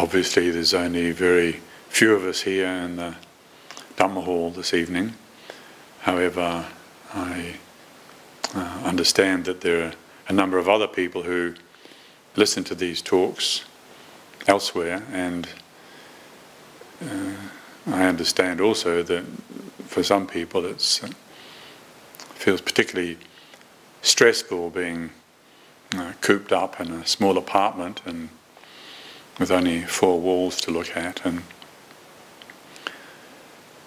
[0.00, 3.14] Obviously, there's only very few of us here in the
[3.98, 5.12] Dhamma Hall this evening.
[6.00, 6.64] However,
[7.12, 7.56] I
[8.54, 9.92] uh, understand that there are
[10.26, 11.52] a number of other people who
[12.34, 13.66] listen to these talks
[14.46, 15.46] elsewhere, and
[17.04, 17.34] uh,
[17.88, 19.24] I understand also that
[19.84, 21.08] for some people it uh,
[22.36, 23.18] feels particularly
[24.00, 25.10] stressful being
[25.94, 28.30] uh, cooped up in a small apartment and
[29.40, 31.24] with only four walls to look at.
[31.24, 31.42] And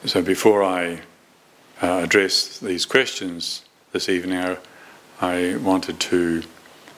[0.04, 1.02] so before I
[1.82, 4.58] uh, address these questions this evening, I,
[5.22, 6.42] I wanted to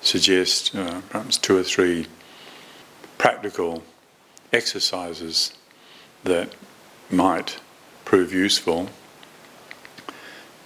[0.02, 2.08] suggest uh, perhaps two or three
[3.18, 3.84] practical
[4.54, 5.52] exercises
[6.24, 6.56] that
[7.12, 7.60] might
[8.06, 8.90] prove useful.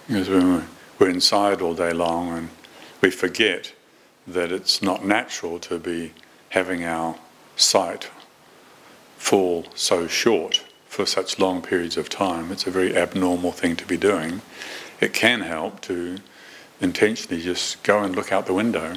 [0.06, 0.64] Because we're,
[1.00, 2.50] we're inside all day long and
[3.00, 3.72] we forget
[4.28, 6.12] that it's not natural to be
[6.50, 7.16] having our
[7.60, 8.10] sight
[9.16, 12.50] fall so short for such long periods of time.
[12.50, 14.42] It's a very abnormal thing to be doing.
[15.00, 16.18] It can help to
[16.80, 18.96] intentionally just go and look out the window.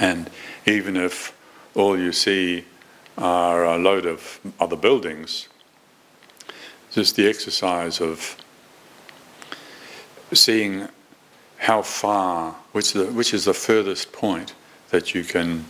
[0.00, 0.30] And
[0.66, 1.36] even if
[1.74, 2.64] all you see
[3.18, 5.48] are a load of other buildings,
[6.92, 8.36] just the exercise of
[10.32, 10.88] seeing
[11.58, 14.54] how far, which, the, which is the furthest point
[14.90, 15.64] that you can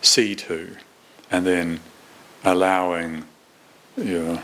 [0.00, 0.76] see to
[1.30, 1.80] and then
[2.44, 3.24] allowing
[3.96, 4.40] your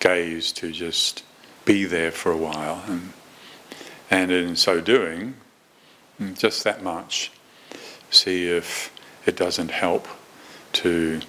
[0.00, 1.22] gaze to just
[1.64, 3.12] be there for a while, and,
[4.10, 5.34] and in so doing,
[6.34, 7.32] just that much,
[8.10, 8.92] see if
[9.26, 10.06] it doesn't help
[10.72, 11.20] to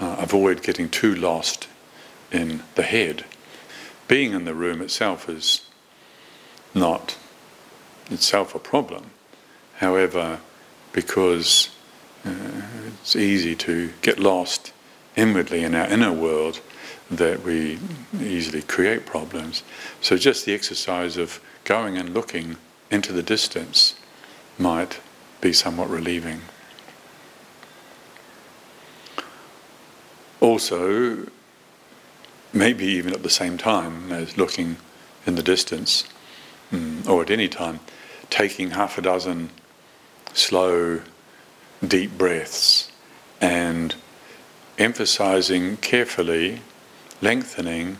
[0.00, 1.68] uh, avoid getting too lost
[2.30, 3.24] in the head.
[4.08, 5.62] Being in the room itself is
[6.74, 7.16] not
[8.10, 9.10] itself a problem.
[9.76, 10.40] However,
[10.92, 11.70] because
[12.24, 12.62] uh,
[13.00, 14.72] it's easy to get lost
[15.16, 16.60] inwardly in our inner world
[17.10, 17.78] that we
[18.20, 19.62] easily create problems.
[20.00, 22.56] So just the exercise of going and looking
[22.90, 23.94] into the distance
[24.58, 25.00] might
[25.40, 26.40] be somewhat relieving.
[30.40, 31.26] Also,
[32.52, 34.76] maybe even at the same time as looking
[35.26, 36.04] in the distance,
[36.72, 37.80] mm, or at any time,
[38.30, 39.50] taking half a dozen
[40.32, 41.00] slow
[41.86, 42.90] deep breaths
[43.40, 43.94] and
[44.78, 46.60] emphasizing carefully
[47.20, 47.98] lengthening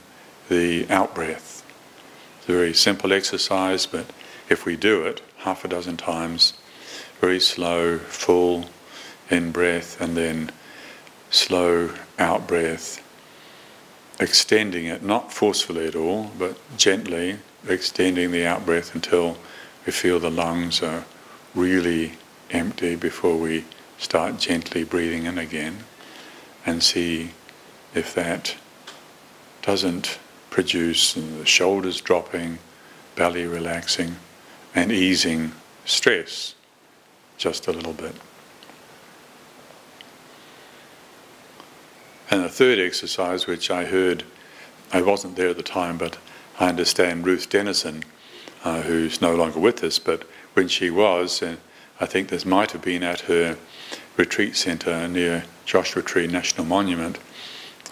[0.49, 1.65] the out breath.
[2.39, 4.07] It's a very simple exercise, but
[4.49, 6.55] if we do it half a dozen times,
[7.21, 8.67] very slow, full
[9.31, 10.51] in breath, and then
[11.31, 13.03] slow out breath,
[14.21, 19.39] extending it, not forcefully at all, but gently extending the out breath until
[19.87, 21.05] we feel the lungs are
[21.55, 22.13] really
[22.53, 23.65] empty before we
[23.99, 25.79] start gently breathing in again
[26.67, 27.31] and see
[27.95, 28.57] if that
[29.63, 30.19] doesn't
[30.51, 32.59] produce the shoulders dropping,
[33.17, 34.17] belly relaxing,
[34.75, 35.53] and easing
[35.85, 36.55] stress
[37.39, 38.15] just a little bit.
[42.31, 44.25] And the third exercise, which I heard,
[44.93, 46.19] I wasn't there at the time, but
[46.59, 48.05] I understand Ruth Denison,
[48.65, 50.25] uh, who's no longer with us, but
[50.55, 51.57] when she was, uh,
[52.01, 53.57] I think this might have been at her
[54.17, 57.19] retreat centre near Joshua Tree National Monument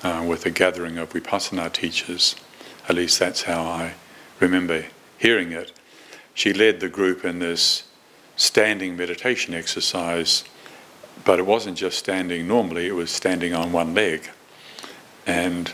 [0.02, 2.36] uh, with a gathering of Vipassana teachers.
[2.88, 3.94] At least that's how I
[4.40, 4.86] remember
[5.18, 5.72] hearing it.
[6.34, 7.84] She led the group in this
[8.36, 10.44] standing meditation exercise,
[11.24, 14.30] but it wasn't just standing normally, it was standing on one leg.
[15.26, 15.72] And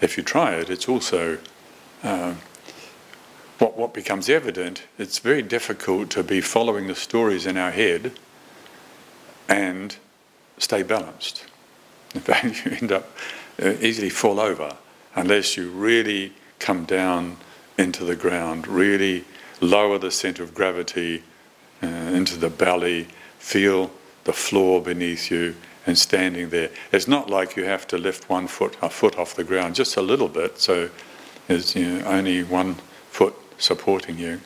[0.00, 1.38] if you try it, it's also
[2.02, 2.34] uh,
[3.58, 8.12] what, what becomes evident, it's very difficult to be following the stories in our head
[9.48, 9.96] and
[10.58, 11.46] stay balanced.
[12.14, 13.10] In fact, you end up
[13.62, 14.76] uh, easily fall over
[15.14, 17.36] unless you really come down
[17.78, 19.24] into the ground, really
[19.60, 21.22] lower the center of gravity
[21.82, 23.06] uh, into the belly,
[23.38, 23.90] feel
[24.24, 25.54] the floor beneath you,
[25.86, 26.70] and standing there.
[26.92, 29.96] It's not like you have to lift one foot, a foot off the ground, just
[29.96, 30.58] a little bit.
[30.58, 30.88] So
[31.46, 32.76] there's you know, only one
[33.58, 34.40] supporting you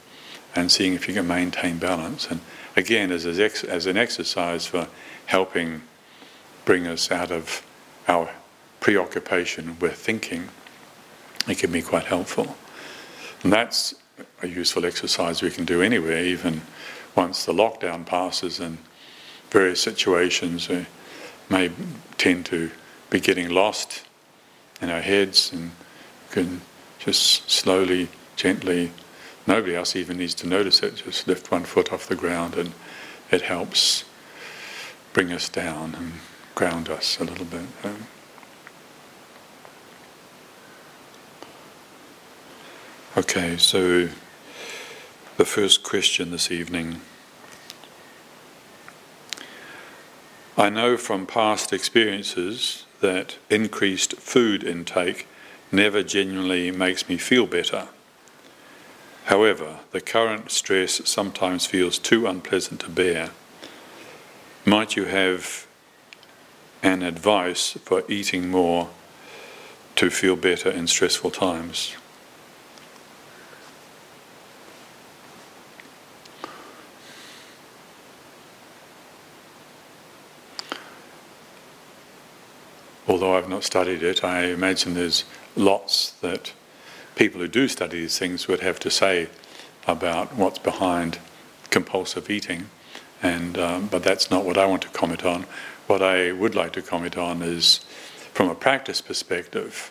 [0.55, 2.27] and seeing if you can maintain balance.
[2.31, 2.41] And
[2.77, 4.89] again, as, as an exercise for
[5.27, 5.83] helping
[6.65, 7.65] bring us out of
[8.07, 8.31] our
[8.81, 10.49] preoccupation with thinking,
[11.47, 12.57] it can be quite helpful.
[13.43, 13.95] And that's
[14.43, 16.63] a useful exercise we can do anywhere, even
[17.15, 18.79] once the lockdown passes and
[19.51, 20.87] various situations we
[21.49, 21.71] may
[22.17, 22.71] tend to
[23.11, 24.05] be getting lost
[24.81, 25.71] in our heads and
[26.31, 26.61] can
[26.99, 28.09] just slowly,
[28.39, 28.93] gently,
[29.47, 32.73] nobody else even needs to notice it, just lift one foot off the ground and
[33.31, 34.05] it helps
[35.13, 36.13] bring us down and
[36.55, 37.67] ground us a little bit.
[43.17, 44.09] Okay, so
[45.37, 47.01] the first question this evening.
[50.57, 55.27] I know from past experiences that increased food intake
[55.73, 57.89] never genuinely makes me feel better.
[59.29, 63.31] However, the current stress sometimes feels too unpleasant to bear.
[64.65, 65.67] Might you have
[66.83, 68.89] an advice for eating more
[69.97, 71.95] to feel better in stressful times?
[83.09, 85.25] although I've not studied it, I imagine there's
[85.57, 86.53] lots that
[87.19, 89.29] people who do study these things would have to say
[89.87, 91.19] about what's behind
[91.69, 92.71] compulsive eating.
[93.23, 95.45] And um, but that's not what I want to comment on.
[95.89, 97.79] What I would like to comment on is,
[98.33, 99.91] from a practice perspective,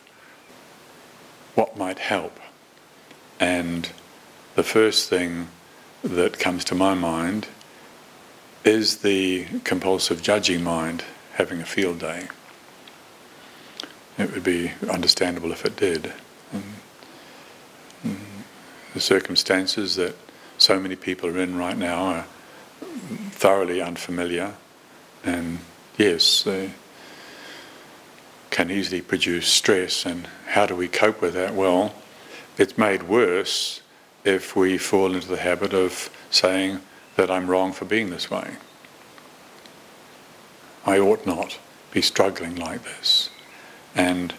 [1.53, 2.39] what might help.
[3.39, 3.89] And
[4.55, 5.49] the first thing
[6.03, 7.47] that comes to my mind
[8.63, 11.03] is the compulsive judging mind
[11.33, 12.27] having a field day
[14.17, 16.11] it would be understandable if it did.
[18.97, 20.15] The circumstances that
[20.57, 22.25] so many people are in right now are
[23.29, 24.55] thoroughly unfamiliar,
[25.23, 25.59] and
[25.99, 26.71] yes, they
[28.49, 30.03] can easily produce stress.
[30.03, 31.53] And how do we cope with that?
[31.53, 31.93] Well,
[32.57, 33.81] it's made worse
[34.23, 36.79] if we fall into the habit of saying
[37.17, 38.55] that I'm wrong for being this way.
[40.87, 41.59] I ought not
[41.91, 43.29] be struggling like this.
[43.93, 44.33] And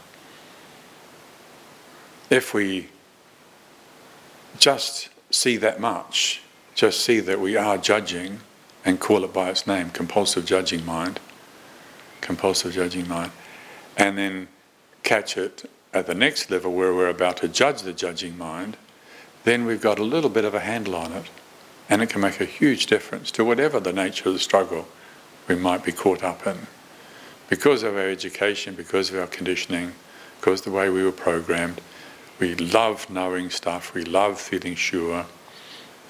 [2.28, 2.88] if we
[4.58, 6.42] just see that much,
[6.74, 8.40] just see that we are judging
[8.84, 11.20] and call it by its name, compulsive judging mind,
[12.20, 13.32] compulsive judging mind,
[13.96, 14.48] and then
[15.02, 18.76] catch it at the next level where we're about to judge the judging mind,
[19.44, 21.26] then we've got a little bit of a handle on it.
[21.90, 24.86] And it can make a huge difference to whatever the nature of the struggle
[25.48, 26.58] we might be caught up in.
[27.48, 29.92] Because of our education, because of our conditioning,
[30.38, 31.80] because the way we were programmed,
[32.38, 35.26] we love knowing stuff, we love feeling sure,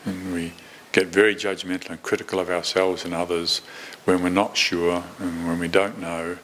[0.04, 0.52] and we
[0.92, 3.58] get very judgmental and critical of ourselves and others
[4.04, 6.38] when we're not sure and when we don't know.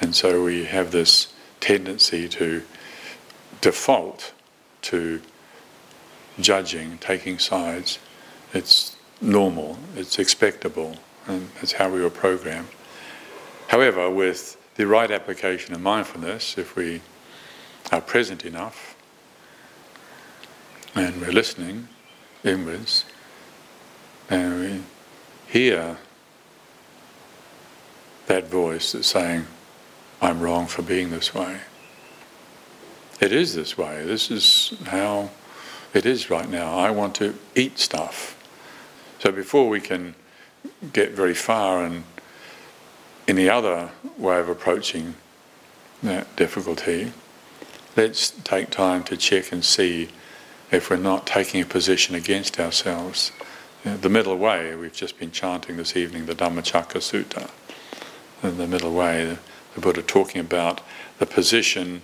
[0.00, 2.62] And so we have this tendency to
[3.60, 4.32] default
[4.82, 5.20] to
[6.38, 7.98] judging, taking sides.
[8.52, 10.96] It's normal, it's expectable,
[11.26, 12.68] and it's how we were programmed.
[13.68, 17.00] However, with the right application of mindfulness, if we
[17.92, 18.96] are present enough
[20.94, 21.88] and we're listening
[22.42, 23.04] inwards
[24.28, 24.82] and we
[25.46, 25.98] hear
[28.26, 29.46] that voice that's saying,
[30.20, 31.58] I'm wrong for being this way.
[33.20, 34.04] It is this way.
[34.04, 35.30] This is how
[35.94, 36.76] it is right now.
[36.76, 38.32] I want to eat stuff.
[39.20, 40.14] So before we can
[40.92, 42.04] get very far and
[43.28, 45.14] any other way of approaching
[46.02, 47.12] that difficulty,
[47.96, 50.10] let's take time to check and see
[50.70, 53.32] if we're not taking a position against ourselves.
[53.84, 57.50] the middle way, we've just been chanting this evening the Dhammacakka Sutta.
[58.42, 59.38] In the middle way,
[59.74, 60.80] the Buddha talking about
[61.18, 62.02] the position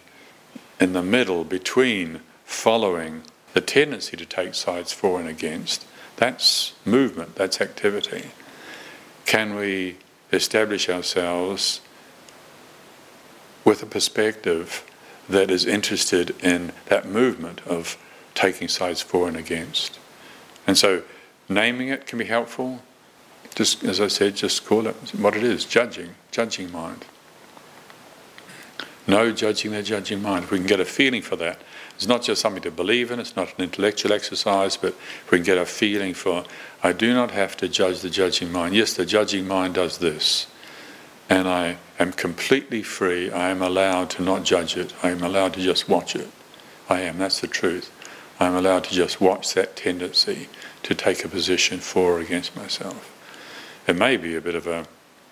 [0.80, 3.22] in the middle between following
[3.52, 5.84] the tendency to take sides for and against.
[6.16, 8.30] That's movement, that's activity.
[9.26, 9.96] Can we
[10.32, 11.80] establish ourselves
[13.64, 14.84] with a perspective
[15.28, 17.96] that is interested in that movement of
[18.34, 19.98] taking sides for and against.
[20.66, 21.02] And so
[21.48, 22.82] naming it can be helpful.
[23.54, 27.04] Just as I said, just call it what it is, judging, judging mind.
[29.06, 30.44] No judging the judging mind.
[30.44, 31.60] If we can get a feeling for that,
[31.94, 35.38] it's not just something to believe in, it's not an intellectual exercise, but if we
[35.38, 36.44] can get a feeling for,
[36.82, 38.74] I do not have to judge the judging mind.
[38.74, 40.46] Yes, the judging mind does this.
[41.32, 43.30] And I am completely free.
[43.30, 44.92] I am allowed to not judge it.
[45.02, 46.28] I am allowed to just watch it.
[46.90, 47.16] I am.
[47.16, 47.90] That's the truth.
[48.38, 50.50] I am allowed to just watch that tendency
[50.82, 53.10] to take a position for or against myself.
[53.86, 54.84] It may be a bit of a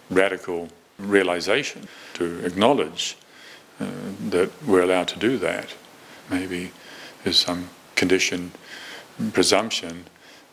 [0.09, 3.19] radical realization, to acknowledge
[3.79, 3.85] uh,
[4.31, 5.75] that we're allowed to do that.
[6.31, 6.73] Maybe
[7.25, 8.53] there's some conditioned
[9.35, 10.07] presumption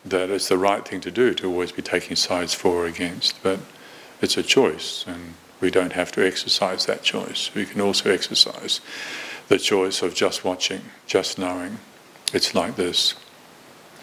[0.04, 3.42] that it's the right thing to do to always be taking sides for or against,
[3.42, 3.60] but
[4.20, 7.50] it's a choice, and we don't have to exercise that choice.
[7.54, 8.80] We can also exercise
[9.48, 11.78] the choice of just watching, just knowing.
[12.32, 13.14] It's like this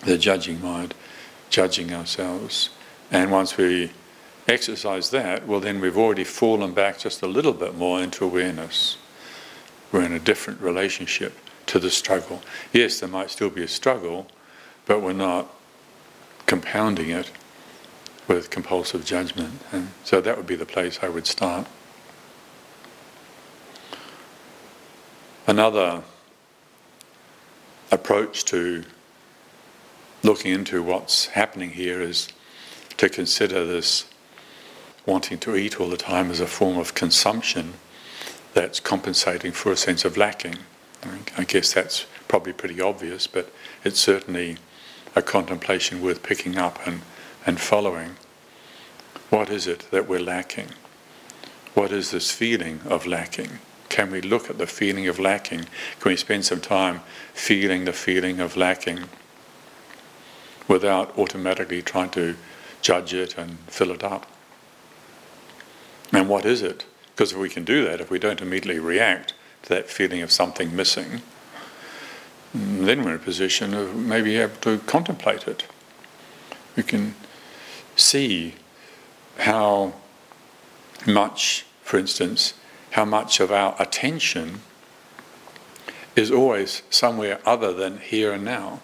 [0.04, 0.94] the judging mind,
[1.50, 2.70] judging ourselves.
[3.12, 3.92] And once we
[4.48, 8.98] exercise that, well, then we've already fallen back just a little bit more into awareness.
[9.92, 11.34] We're in a different relationship
[11.68, 12.42] to the struggle.
[12.72, 14.28] Yes, there might still be a struggle,
[14.86, 15.50] but we're not
[16.46, 17.32] compounding it
[18.28, 19.62] with compulsive judgment.
[19.72, 21.68] And so that would be the place I would start.
[25.48, 26.04] Another
[27.92, 28.84] approach to
[30.24, 32.30] looking into what's happening here is
[32.98, 34.06] to consider this
[35.06, 37.74] wanting to eat all the time as a form of consumption
[38.56, 40.56] that's compensating for a sense of lacking.
[41.38, 43.52] I guess that's probably pretty obvious, but
[43.84, 44.58] it's certainly
[45.16, 47.02] a contemplation worth picking up and,
[47.46, 48.16] and following.
[49.30, 50.70] What is it that we're lacking?
[51.74, 53.60] What is this feeling of lacking?
[53.90, 55.66] Can we look at the feeling of lacking?
[56.00, 57.02] Can we spend some time
[57.34, 59.06] feeling the feeling of lacking
[60.68, 62.36] without automatically trying to
[62.82, 64.26] judge it and fill it up?
[66.12, 66.86] And what is it?
[67.14, 69.34] Because if we can do that, if we don't immediately react
[69.64, 71.22] to that feeling of something missing,
[72.54, 75.66] then we're in a position of maybe able to contemplate it.
[76.76, 77.16] We can
[78.06, 78.54] see
[79.40, 79.94] how
[81.06, 82.54] much, for instance,
[82.92, 84.62] how much of our attention
[86.16, 88.82] is always somewhere other than here and now.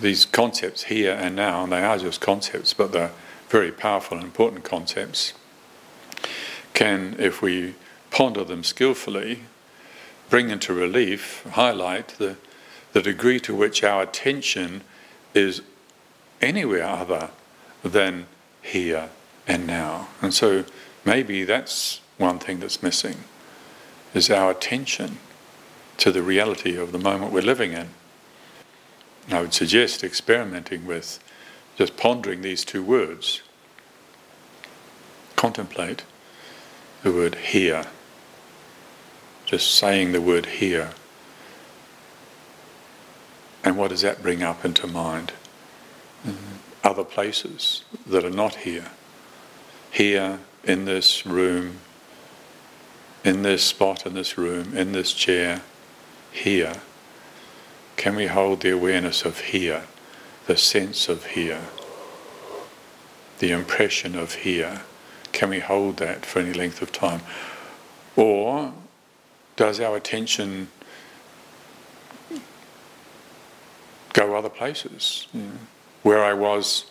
[0.00, 3.10] These concepts, here and now, and they are just concepts, but they're
[3.48, 5.32] very powerful and important concepts,
[6.74, 7.74] can, if we
[8.10, 9.40] ponder them skillfully,
[10.30, 12.36] bring into relief, highlight the,
[12.92, 14.82] the degree to which our attention
[15.34, 15.62] is
[16.42, 17.30] anywhere other
[17.82, 18.26] than
[18.60, 19.10] here
[19.46, 20.08] and now.
[20.20, 20.64] And so
[21.04, 23.24] maybe that's one thing that's missing
[24.14, 25.18] is our attention
[25.98, 27.88] to the reality of the moment we're living in.
[29.30, 31.18] I would suggest experimenting with
[31.76, 33.42] just pondering these two words.
[35.36, 36.04] Contemplate
[37.02, 37.86] the word here
[39.52, 40.92] just saying the word here.
[43.62, 45.34] And what does that bring up into mind?
[46.26, 46.56] Mm-hmm.
[46.84, 48.90] Other places that are not here.
[49.90, 51.78] Here, in this room,
[53.24, 55.62] in this spot in this room, in this chair,
[56.30, 56.74] here.
[57.96, 59.84] Can we hold the awareness of here,
[60.46, 61.62] the sense of here,
[63.38, 64.82] the impression of here?
[65.30, 67.20] Can we hold that for any length of time?
[68.16, 68.72] Or
[69.56, 70.68] does our attention
[74.12, 75.28] go other places?
[76.02, 76.86] Where I was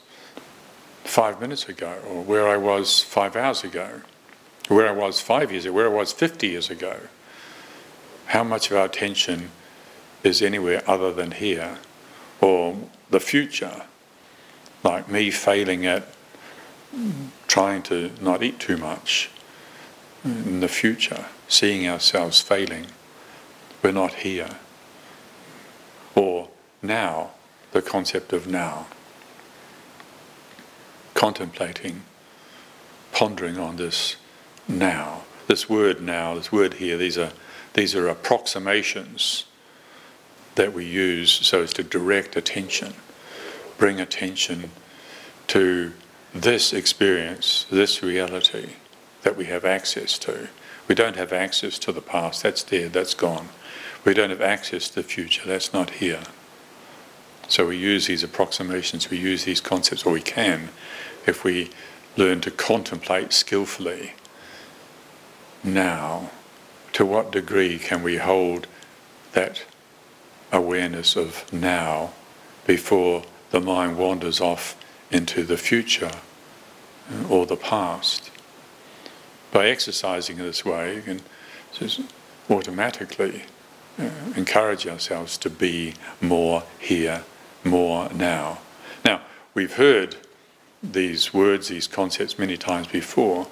[1.03, 4.01] five minutes ago, or where I was five hours ago,
[4.67, 6.97] where I was five years ago, where I was 50 years ago.
[8.27, 9.51] How much of our attention
[10.23, 11.79] is anywhere other than here?
[12.39, 12.77] Or
[13.09, 13.83] the future,
[14.83, 16.07] like me failing at
[17.47, 19.29] trying to not eat too much
[20.23, 22.87] in the future seeing ourselves failing.
[23.83, 24.57] We're not here.
[26.15, 26.49] Or
[26.81, 27.31] now,
[27.71, 28.87] the concept of now.
[31.21, 32.01] Contemplating,
[33.11, 34.15] pondering on this
[34.67, 35.21] now.
[35.45, 37.31] This word now, this word here, these are,
[37.75, 39.45] these are approximations
[40.55, 42.95] that we use so as to direct attention,
[43.77, 44.71] bring attention
[45.45, 45.93] to
[46.33, 48.71] this experience, this reality
[49.21, 50.47] that we have access to.
[50.87, 53.49] We don't have access to the past, that's dead, that's gone.
[54.03, 56.23] We don't have access to the future, that's not here.
[57.47, 60.69] So we use these approximations, we use these concepts, or we can,
[61.25, 61.69] if we
[62.17, 64.13] learn to contemplate skillfully.
[65.63, 66.31] Now,
[66.93, 68.67] to what degree can we hold
[69.33, 69.63] that
[70.51, 72.11] awareness of now
[72.67, 74.75] before the mind wanders off
[75.09, 76.11] into the future
[77.29, 78.31] or the past?
[79.51, 81.21] by exercising in this way, you can
[81.73, 82.01] just
[82.49, 83.43] automatically
[83.99, 87.23] uh, encourage ourselves to be more here,
[87.63, 88.59] more now.
[89.03, 89.21] Now,
[89.53, 90.15] we've heard
[90.83, 93.47] these words, these concepts many times before.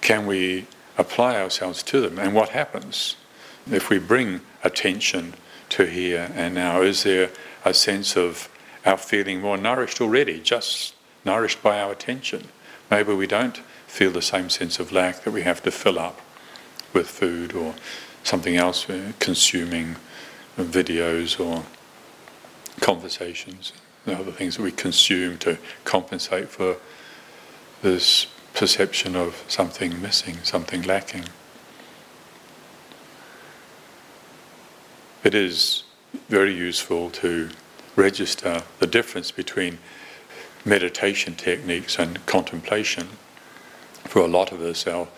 [0.00, 0.66] Can we
[0.98, 2.18] apply ourselves to them?
[2.18, 3.16] And what happens
[3.70, 5.34] if we bring attention
[5.70, 6.82] to here and now?
[6.82, 7.30] Is there
[7.64, 8.48] a sense of
[8.84, 12.48] our feeling more nourished already, just nourished by our attention?
[12.90, 16.20] Maybe we don't feel the same sense of lack that we have to fill up
[16.92, 17.74] with food or
[18.22, 19.96] something else, uh, consuming
[20.58, 21.64] videos or
[22.80, 23.72] conversations,
[24.06, 26.76] and other things that we consume to compensate for
[27.82, 31.24] this perception of something missing, something lacking.
[35.22, 35.84] It is
[36.28, 37.50] very useful to
[37.96, 39.78] register the difference between
[40.64, 43.08] meditation techniques and contemplation.
[44.04, 45.08] For a lot of us, our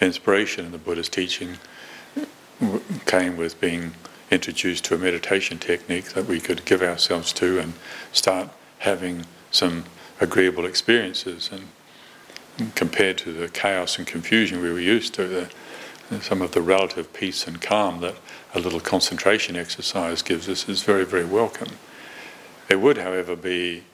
[0.00, 1.58] inspiration in the Buddha's teaching
[3.06, 3.92] came with being
[4.30, 7.72] introduced to a meditation technique that we could give ourselves to and
[8.12, 9.84] start having some
[10.20, 11.50] agreeable experiences.
[11.52, 16.62] And compared to the chaos and confusion we were used to, the, some of the
[16.62, 18.16] relative peace and calm that
[18.54, 21.70] a little concentration exercise gives us is very, very welcome.
[22.68, 23.84] It would, however, be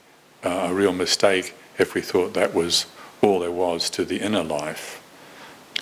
[0.44, 2.86] uh, a real mistake if we thought that was
[3.22, 5.02] all there was to the inner life,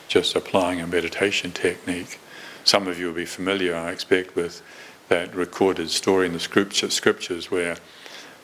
[0.09, 2.19] just applying a meditation technique.
[2.65, 4.63] Some of you will be familiar, I expect, with
[5.09, 7.77] that recorded story in the scripture, scriptures where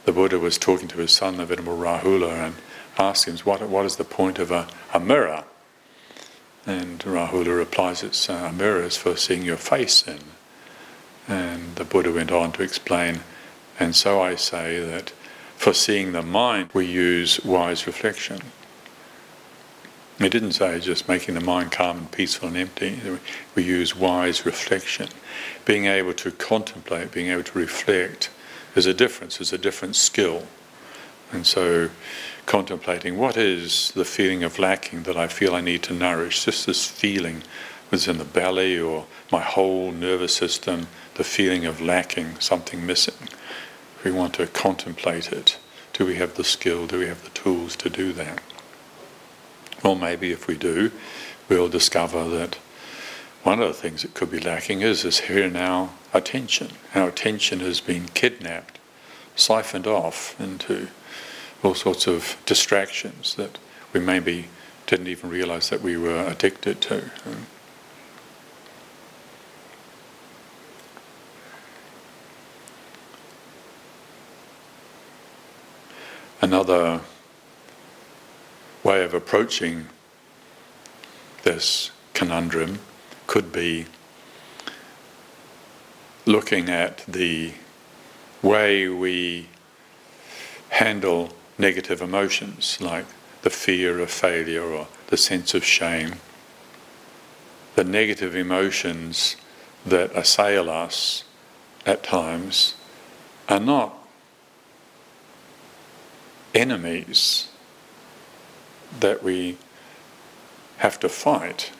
[0.04, 2.54] the Buddha was talking to his son, the Venerable Rahula, and
[2.98, 5.44] asked him, What, what is the point of a, a mirror?
[6.66, 10.20] And Rahula replies, It's uh, a mirror is for seeing your face in.
[11.26, 13.20] And the Buddha went on to explain,
[13.78, 15.10] and so I say that
[15.56, 18.40] for seeing the mind, we use wise reflection.
[20.20, 23.00] It didn't say just making the mind calm and peaceful and empty.
[23.54, 25.08] We use wise reflection.
[25.64, 28.28] Being able to contemplate, being able to reflect,
[28.76, 30.46] is a difference, is a different skill.
[31.32, 31.88] And so,
[32.44, 36.66] contemplating what is the feeling of lacking that I feel I need to nourish, just
[36.66, 37.42] this feeling
[37.90, 43.28] was in the belly or my whole nervous system, the feeling of lacking, something missing.
[44.04, 45.58] We want to contemplate it.
[45.94, 46.86] Do we have the skill?
[46.86, 48.42] Do we have the tools to do that?
[49.82, 50.92] Or maybe if we do,
[51.48, 52.58] we'll discover that
[53.42, 56.72] one of the things that could be lacking is this here now attention.
[56.94, 58.78] Our attention has been kidnapped,
[59.34, 60.88] siphoned off into
[61.62, 63.58] all sorts of distractions that
[63.92, 64.48] we maybe
[64.86, 67.10] didn't even realize that we were addicted to.
[76.42, 77.00] Another
[78.82, 79.86] way of approaching
[81.42, 82.78] this conundrum
[83.26, 83.86] could be
[86.26, 87.52] looking at the
[88.42, 89.48] way we
[90.70, 93.06] handle negative emotions like
[93.42, 96.14] the fear of failure or the sense of shame.
[97.74, 99.36] The negative emotions
[99.84, 101.24] that assail us
[101.86, 102.74] at times
[103.48, 103.94] are not
[106.54, 107.49] enemies
[108.98, 109.56] that we
[110.78, 111.72] have to fight.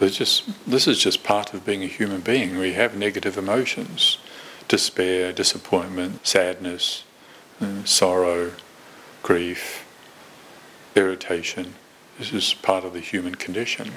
[0.00, 2.58] just, this is just part of being a human being.
[2.58, 4.18] We have negative emotions
[4.68, 7.04] despair, disappointment, sadness,
[7.60, 8.52] uh, sorrow,
[9.22, 9.86] grief,
[10.94, 11.74] irritation.
[12.18, 13.92] This is part of the human condition.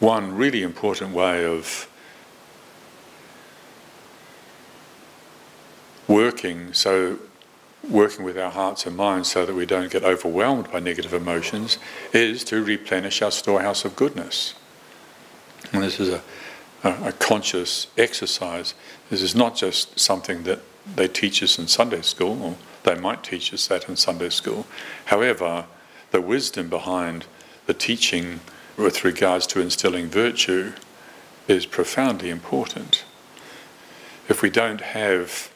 [0.00, 1.88] One really important way of
[6.08, 7.18] working so
[7.90, 11.78] working with our hearts and minds so that we don't get overwhelmed by negative emotions
[12.12, 14.54] is to replenish our storehouse of goodness.
[15.72, 16.22] And this is a,
[16.82, 18.74] a, a, conscious exercise.
[19.10, 20.60] This is not just something that
[20.96, 24.66] they teach us in Sunday school, or they might teach us that in Sunday school.
[25.06, 25.66] However,
[26.10, 27.26] the wisdom behind
[27.66, 28.40] the teaching
[28.76, 30.72] with regards to instilling virtue
[31.48, 33.04] is profoundly important.
[34.28, 35.50] If we don't have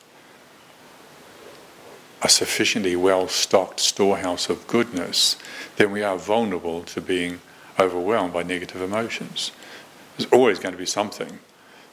[2.22, 5.37] a sufficiently well stocked storehouse of goodness,
[5.76, 7.40] then we are vulnerable to being
[7.78, 9.52] overwhelmed by negative emotions.
[10.16, 11.38] There's always going to be something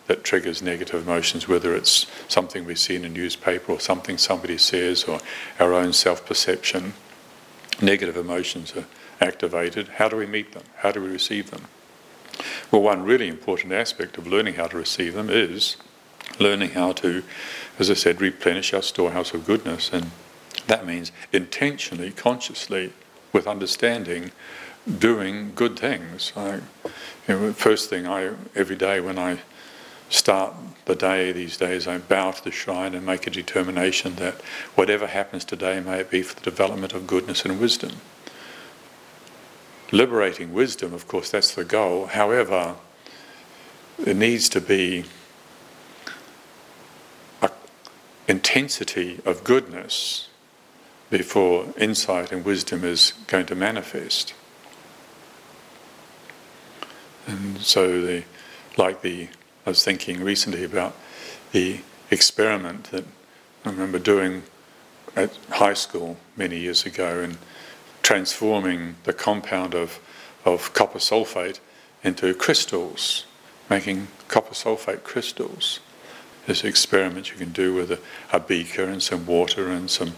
[0.07, 4.57] that triggers negative emotions, whether it's something we see in a newspaper or something somebody
[4.57, 5.19] says or
[5.59, 6.93] our own self perception.
[7.81, 8.85] Negative emotions are
[9.19, 9.87] activated.
[9.87, 10.63] How do we meet them?
[10.77, 11.65] How do we receive them?
[12.71, 15.77] Well, one really important aspect of learning how to receive them is
[16.39, 17.23] learning how to,
[17.79, 19.91] as I said, replenish our storehouse of goodness.
[19.91, 20.11] And
[20.67, 22.93] that means intentionally, consciously,
[23.33, 24.31] with understanding,
[24.99, 26.31] doing good things.
[26.35, 26.61] I, you
[27.27, 29.39] know, first thing I every day when I
[30.09, 30.53] start
[30.85, 34.35] the day these days, I bow to the shrine and make a determination that
[34.75, 37.93] whatever happens today, may it be for the development of goodness and wisdom.
[39.91, 42.07] Liberating wisdom, of course, that's the goal.
[42.07, 42.75] However,
[44.05, 45.05] it needs to be
[48.27, 50.29] intensity of goodness
[51.09, 54.33] before insight and wisdom is going to manifest.
[57.27, 58.23] And so, the,
[58.77, 59.29] like the,
[59.65, 60.95] I was thinking recently about
[61.51, 61.79] the
[62.11, 63.05] experiment that
[63.63, 64.43] I remember doing
[65.15, 67.37] at high school many years ago and
[68.03, 69.99] transforming the compound of,
[70.43, 71.59] of copper sulfate
[72.03, 73.25] into crystals,
[73.69, 75.79] making copper sulfate crystals.
[76.47, 77.99] An experiment you can do with a,
[78.31, 80.13] a beaker and some water and some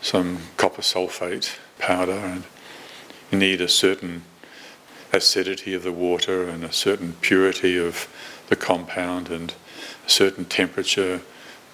[0.00, 2.44] some copper sulfate powder, and
[3.30, 4.22] you need a certain
[5.12, 8.08] acidity of the water and a certain purity of
[8.48, 9.54] the compound and
[10.06, 11.22] a certain temperature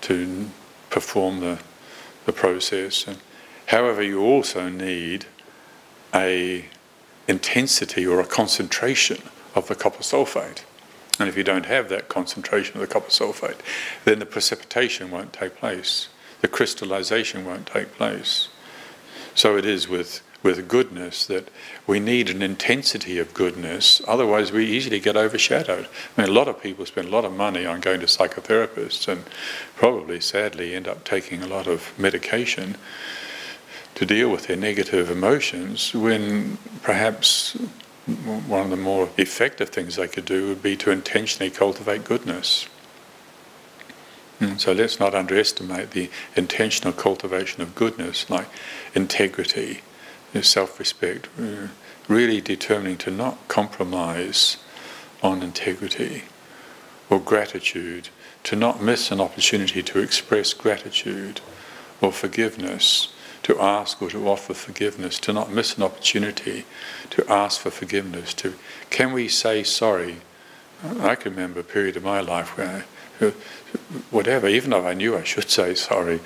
[0.00, 0.48] to
[0.90, 1.58] perform the,
[2.24, 3.06] the process.
[3.06, 3.18] And
[3.66, 5.26] however, you also need
[6.14, 6.66] a
[7.28, 9.22] intensity or a concentration
[9.54, 10.62] of the copper sulfate.
[11.18, 13.58] And if you don't have that concentration of the copper sulfate,
[14.04, 16.08] then the precipitation won't take place,
[16.40, 18.48] the crystallization won't take place.
[19.34, 21.48] So it is with, with goodness that
[21.86, 25.86] we need an intensity of goodness, otherwise, we easily get overshadowed.
[26.16, 29.08] I mean, a lot of people spend a lot of money on going to psychotherapists
[29.08, 29.24] and
[29.76, 32.76] probably, sadly, end up taking a lot of medication
[33.94, 37.56] to deal with their negative emotions when perhaps
[38.06, 42.66] one of the more effective things they could do would be to intentionally cultivate goodness.
[44.40, 48.48] And so let's not underestimate the intentional cultivation of goodness, like
[48.92, 49.82] integrity,
[50.40, 51.68] self respect, uh,
[52.08, 54.56] really determining to not compromise
[55.22, 56.24] on integrity
[57.08, 58.08] or gratitude,
[58.42, 61.40] to not miss an opportunity to express gratitude
[62.00, 63.12] or forgiveness
[63.42, 66.64] to ask or to offer forgiveness, to not miss an opportunity
[67.10, 68.34] to ask for forgiveness.
[68.34, 68.54] To
[68.90, 70.18] can we say sorry?
[71.00, 72.84] I can remember a period of my life where,
[74.10, 76.20] whatever, even though I knew I should say sorry,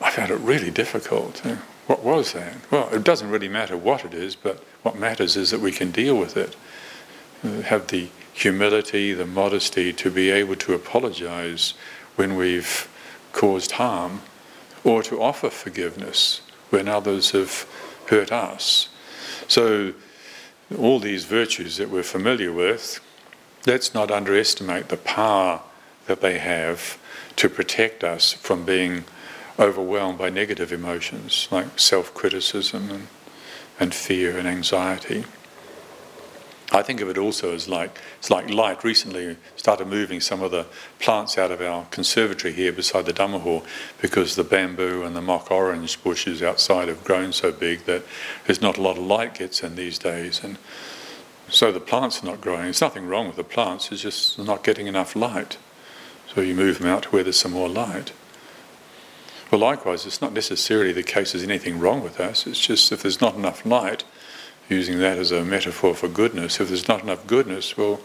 [0.00, 1.44] I found it really difficult.
[1.46, 2.54] Uh, what was that?
[2.70, 5.90] Well, it doesn't really matter what it is, but what matters is that we can
[5.90, 6.56] deal with it.
[7.44, 11.74] Uh, have the humility, the modesty to be able to apologize
[12.16, 12.88] when we've
[13.32, 14.22] caused harm
[14.82, 16.40] or to offer forgiveness
[16.74, 17.66] when others have
[18.08, 18.88] hurt us.
[19.46, 19.94] So,
[20.76, 22.98] all these virtues that we're familiar with,
[23.64, 25.60] let's not underestimate the power
[26.06, 26.98] that they have
[27.36, 29.04] to protect us from being
[29.56, 33.06] overwhelmed by negative emotions like self criticism and,
[33.78, 35.24] and fear and anxiety.
[36.72, 38.84] I think of it also as like it's like light.
[38.84, 40.66] Recently, started moving some of the
[40.98, 43.64] plants out of our conservatory here beside the Dhamma hall
[44.00, 48.02] because the bamboo and the mock orange bushes outside have grown so big that
[48.46, 50.58] there's not a lot of light gets in these days, and
[51.48, 52.62] so the plants are not growing.
[52.62, 55.58] There's nothing wrong with the plants; it's just not getting enough light.
[56.34, 58.12] So you move them out to where there's some more light.
[59.50, 62.46] Well, likewise, it's not necessarily the case there's anything wrong with us.
[62.46, 64.02] It's just if there's not enough light
[64.68, 68.00] using that as a metaphor for goodness, if there's not enough goodness, well,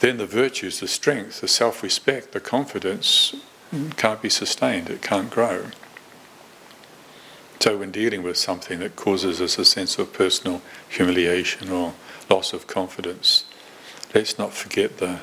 [0.00, 3.34] then the virtues, the strength, the self respect, the confidence
[3.96, 5.66] can't be sustained, it can't grow.
[7.60, 11.94] So, when dealing with something that causes us a sense of personal humiliation or
[12.28, 13.44] loss of confidence,
[14.14, 15.20] let's not forget the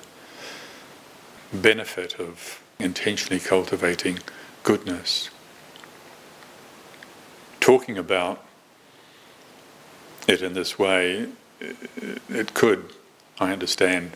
[1.54, 4.20] benefit of intentionally cultivating
[4.64, 5.30] goodness.
[7.60, 8.44] Talking about
[10.28, 11.28] it in this way,
[12.30, 12.92] it could,
[13.40, 14.12] I understand,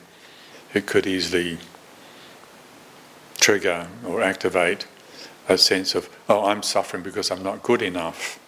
[0.73, 1.57] it could easily
[3.39, 4.87] trigger or activate
[5.47, 8.39] a sense of, oh, I'm suffering because I'm not good enough.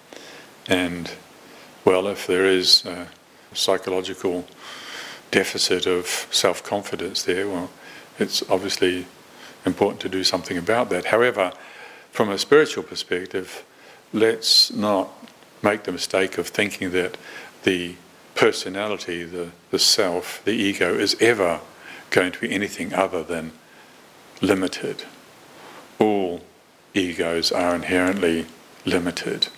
[0.68, 1.12] And,
[1.86, 3.08] well, if there is a
[3.54, 4.46] psychological
[5.32, 7.70] deficit of self confidence there, well,
[8.18, 9.06] it's obviously
[9.66, 11.06] important to do something about that.
[11.06, 11.54] However,
[12.12, 13.64] from a spiritual perspective,
[14.14, 15.10] let's not
[15.62, 17.18] make the mistake of thinking that
[17.64, 17.96] the
[18.36, 21.60] personality, the, the self, the ego, is ever
[22.10, 23.52] going to be anything other than
[24.42, 25.04] limited.
[26.00, 26.42] All
[26.94, 28.46] egos are inherently
[28.86, 29.50] limited.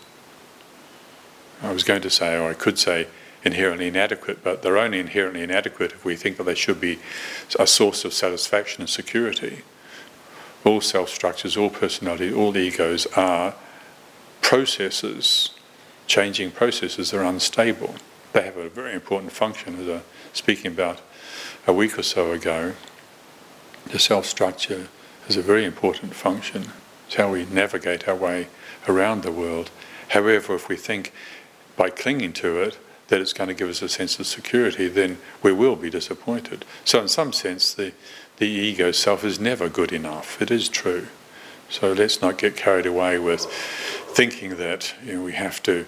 [1.61, 3.07] I was going to say, or I could say,
[3.43, 6.99] inherently inadequate, but they're only inherently inadequate if we think that they should be
[7.59, 9.61] a source of satisfaction and security.
[10.63, 13.55] All self structures, all personality, all egos are
[14.41, 15.51] processes
[16.12, 17.95] changing processes are unstable.
[18.34, 20.02] They have a very important function, as I was
[20.34, 21.00] speaking about
[21.65, 22.74] a week or so ago.
[23.86, 24.89] The self structure
[25.28, 26.71] has a very important function.
[27.08, 28.47] It's how we navigate our way
[28.89, 29.71] around the world.
[30.10, 31.13] However, if we think
[31.78, 35.17] by clinging to it that it's going to give us a sense of security, then
[35.41, 36.65] we will be disappointed.
[36.84, 37.93] So, in some sense, the,
[38.36, 40.41] the ego self is never good enough.
[40.41, 41.08] It is true.
[41.71, 45.86] So let's not get carried away with thinking that you know, we have to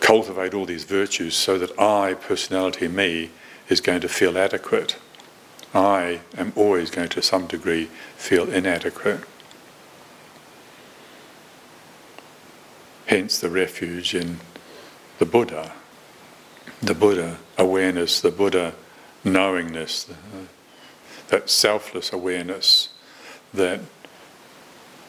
[0.00, 3.30] cultivate all these virtues so that I, personality, me,
[3.70, 4.96] is going to feel adequate.
[5.74, 9.20] I am always going to some degree feel inadequate.
[13.06, 14.40] Hence the refuge in
[15.18, 15.72] the Buddha,
[16.82, 18.74] the Buddha awareness, the Buddha
[19.24, 20.14] knowingness, uh,
[21.28, 22.90] that selfless awareness
[23.54, 23.80] that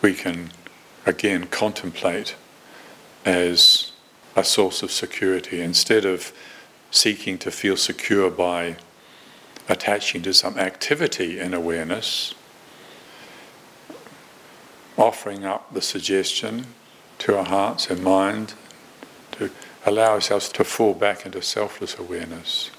[0.04, 0.52] we can
[1.06, 2.36] again contemplate
[3.26, 3.94] as
[4.36, 6.34] a source of security instead of
[6.92, 8.76] seeking to feel secure by
[9.70, 12.36] attaching to some activity in awareness,
[14.98, 16.68] offering up the suggestion
[17.18, 18.54] to our hearts and mind
[19.32, 19.50] to
[19.86, 22.70] allow ourselves to fall back into selfless awareness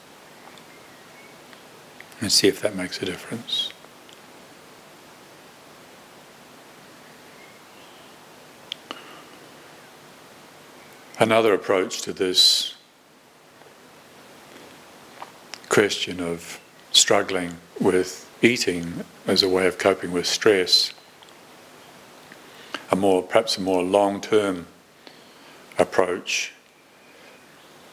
[2.20, 3.73] and see if that makes a difference.
[11.18, 12.74] Another approach to this
[15.68, 20.92] question of struggling with eating as a way of coping with stress,
[22.90, 24.66] a more perhaps a more long-term
[25.78, 26.52] approach,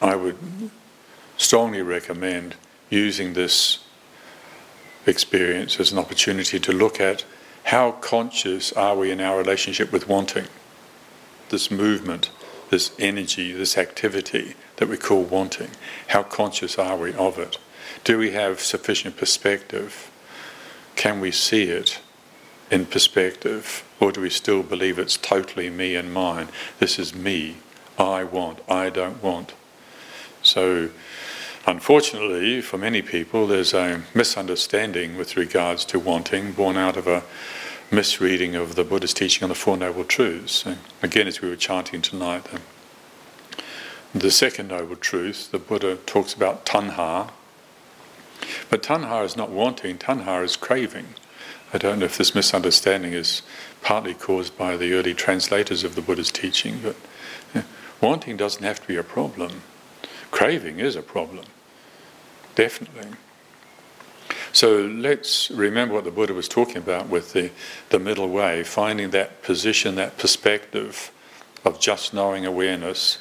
[0.00, 0.36] I would
[1.36, 2.56] strongly recommend
[2.90, 3.84] using this
[5.06, 7.24] experience as an opportunity to look at
[7.64, 10.48] how conscious are we in our relationship with wanting,
[11.50, 12.30] this movement,
[12.72, 15.68] this energy, this activity that we call wanting.
[16.06, 17.58] How conscious are we of it?
[18.02, 20.10] Do we have sufficient perspective?
[20.96, 22.00] Can we see it
[22.70, 23.84] in perspective?
[24.00, 26.48] Or do we still believe it's totally me and mine?
[26.78, 27.58] This is me.
[27.98, 28.60] I want.
[28.66, 29.52] I don't want.
[30.42, 30.88] So,
[31.66, 37.22] unfortunately, for many people, there's a misunderstanding with regards to wanting, born out of a
[37.92, 40.64] misreading of the Buddha's teaching on the Four Noble Truths.
[41.02, 42.60] Again, as we were chanting tonight, um,
[44.14, 47.30] the second noble truth, the Buddha talks about tanha,
[48.70, 51.08] but tanha is not wanting, tanha is craving.
[51.72, 53.42] I don't know if this misunderstanding is
[53.82, 56.96] partly caused by the early translators of the Buddha's teaching, but
[57.54, 57.62] yeah,
[58.00, 59.62] wanting doesn't have to be a problem.
[60.30, 61.44] Craving is a problem,
[62.54, 63.08] definitely.
[64.52, 67.50] So let's remember what the Buddha was talking about with the,
[67.88, 71.10] the middle way, finding that position, that perspective
[71.64, 73.18] of just knowing awareness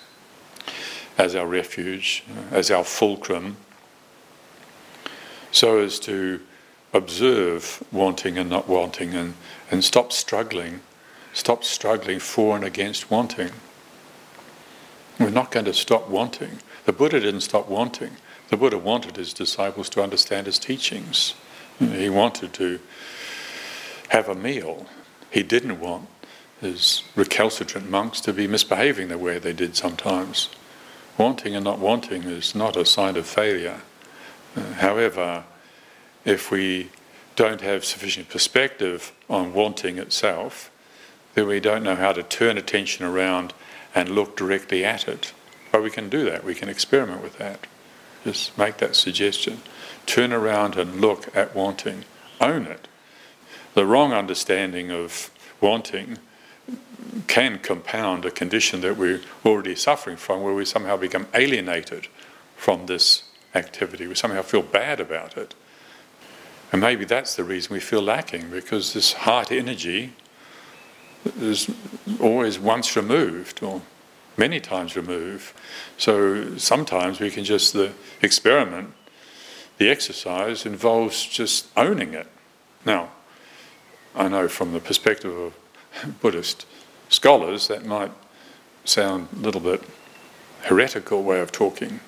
[1.17, 3.57] as our refuge, as our fulcrum
[5.51, 6.41] so as to
[6.93, 9.35] observe wanting and not wanting and,
[9.69, 10.81] and stop struggling,
[11.33, 13.51] stop struggling for and against wanting.
[15.19, 16.59] We're not going to stop wanting.
[16.85, 18.11] The Buddha didn't stop wanting.
[18.51, 21.35] The Buddha wanted his disciples to understand his teachings.
[21.79, 22.79] He wanted to
[24.09, 24.87] have a meal.
[25.31, 26.09] He didn't want
[26.59, 30.49] his recalcitrant monks to be misbehaving the way they did sometimes.
[31.17, 33.81] Wanting and not wanting is not a sign of failure.
[34.75, 35.45] However,
[36.25, 36.89] if we
[37.37, 40.69] don't have sufficient perspective on wanting itself,
[41.35, 43.53] then we don't know how to turn attention around
[43.95, 45.31] and look directly at it.
[45.71, 47.65] But we can do that, we can experiment with that.
[48.23, 49.61] Just make that suggestion.
[50.05, 52.05] Turn around and look at wanting,
[52.39, 52.87] own it.
[53.73, 56.17] The wrong understanding of wanting
[57.27, 62.07] can compound a condition that we're already suffering from, where we somehow become alienated
[62.55, 63.23] from this
[63.55, 64.07] activity.
[64.07, 65.55] We somehow feel bad about it.
[66.71, 70.13] And maybe that's the reason we feel lacking, because this heart energy
[71.39, 71.69] is
[72.19, 73.81] always once removed, or
[74.37, 75.53] many times removed.
[75.97, 77.91] So sometimes we can just, the
[78.21, 78.93] experiment,
[79.77, 82.27] the exercise involves just owning it.
[82.85, 83.09] Now,
[84.15, 86.65] I know from the perspective of Buddhist
[87.09, 88.11] scholars that might
[88.85, 89.83] sound a little bit
[90.63, 91.99] heretical way of talking.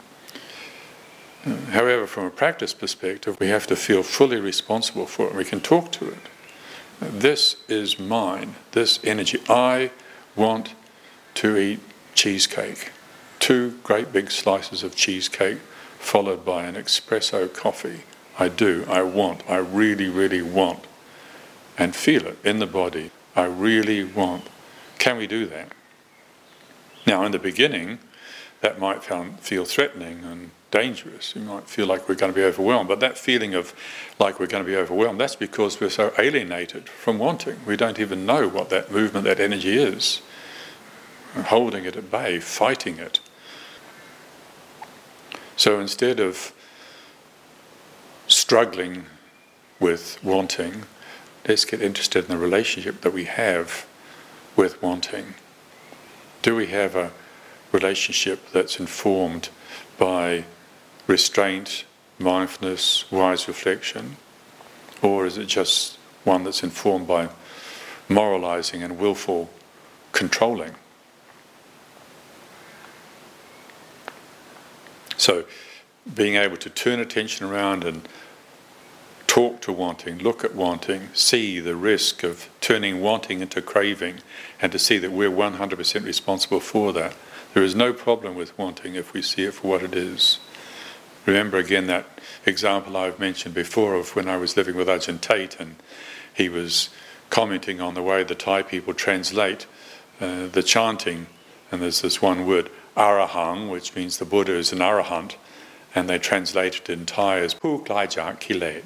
[1.71, 5.35] However, from a practice perspective, we have to feel fully responsible for it.
[5.35, 6.17] We can talk to it.
[7.01, 9.41] This is mine, this energy.
[9.49, 9.91] I
[10.35, 10.73] want
[11.35, 11.79] to eat
[12.15, 12.91] cheesecake.
[13.39, 15.59] Two great big slices of cheesecake,
[15.99, 18.01] followed by an espresso coffee.
[18.39, 20.85] I do, I want, I really, really want.
[21.77, 23.11] And feel it in the body.
[23.35, 24.47] I really want.
[24.99, 25.71] Can we do that?
[27.05, 27.99] Now, in the beginning,
[28.61, 31.35] that might feel threatening and dangerous.
[31.35, 33.75] You might feel like we're going to be overwhelmed, but that feeling of
[34.19, 37.57] like we're going to be overwhelmed, that's because we're so alienated from wanting.
[37.65, 40.21] We don't even know what that movement, that energy is.
[41.35, 43.19] We're holding it at bay, fighting it.
[45.55, 46.53] So instead of
[48.27, 49.05] struggling
[49.79, 50.83] with wanting,
[51.47, 53.85] let's get interested in the relationship that we have
[54.55, 55.33] with wanting.
[56.41, 57.11] Do we have a
[57.71, 59.49] relationship that's informed
[59.97, 60.45] by
[61.07, 61.85] restraint,
[62.19, 64.17] mindfulness, wise reflection?
[65.01, 67.29] Or is it just one that's informed by
[68.07, 69.49] moralizing and willful
[70.11, 70.75] controlling?
[75.23, 75.45] So,
[76.13, 78.05] being able to turn attention around and
[79.25, 84.15] talk to wanting, look at wanting, see the risk of turning wanting into craving,
[84.61, 87.15] and to see that we're 100% responsible for that.
[87.53, 90.39] There is no problem with wanting if we see it for what it is.
[91.25, 92.05] Remember again that
[92.45, 95.77] example I've mentioned before of when I was living with Ajahn Tate and
[96.33, 96.89] he was
[97.29, 99.67] commenting on the way the Thai people translate
[100.19, 101.27] uh, the chanting.
[101.71, 105.35] And there's this one word, arahang, which means the Buddha is an arahant,
[105.95, 108.83] and they translate it in Thai as pu klai jak kilet,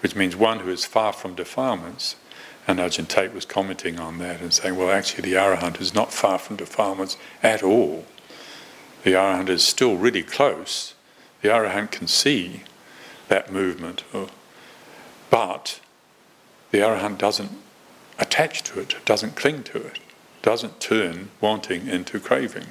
[0.00, 2.16] which means one who is far from defilements.
[2.68, 6.12] And Ajahn Tate was commenting on that and saying, well, actually, the arahant is not
[6.12, 8.04] far from defilements at all.
[9.04, 10.94] The arahant is still really close.
[11.42, 12.62] The arahant can see
[13.28, 14.26] that movement, uh,
[15.30, 15.80] but
[16.72, 17.52] the arahant doesn't
[18.18, 20.00] attach to it, doesn't cling to it,
[20.42, 22.66] doesn't turn wanting into craving.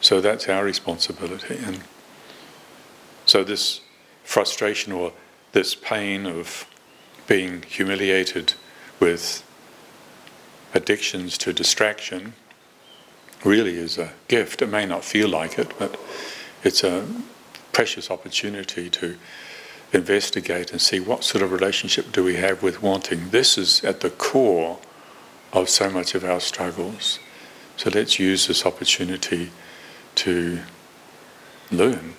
[0.00, 1.58] So that's our responsibility.
[1.64, 1.80] And
[3.26, 3.80] so this
[4.24, 5.12] frustration or
[5.52, 6.66] this pain of
[7.26, 8.54] being humiliated
[9.00, 9.44] with
[10.74, 12.34] addictions to distraction
[13.44, 14.62] really is a gift.
[14.62, 15.98] It may not feel like it, but
[16.64, 17.06] it's a
[17.72, 19.16] precious opportunity to
[19.92, 23.30] investigate and see what sort of relationship do we have with wanting.
[23.30, 24.78] This is at the core
[25.52, 27.18] of so much of our struggles.
[27.76, 29.50] So let's use this opportunity
[30.18, 30.60] to
[31.70, 32.14] learn.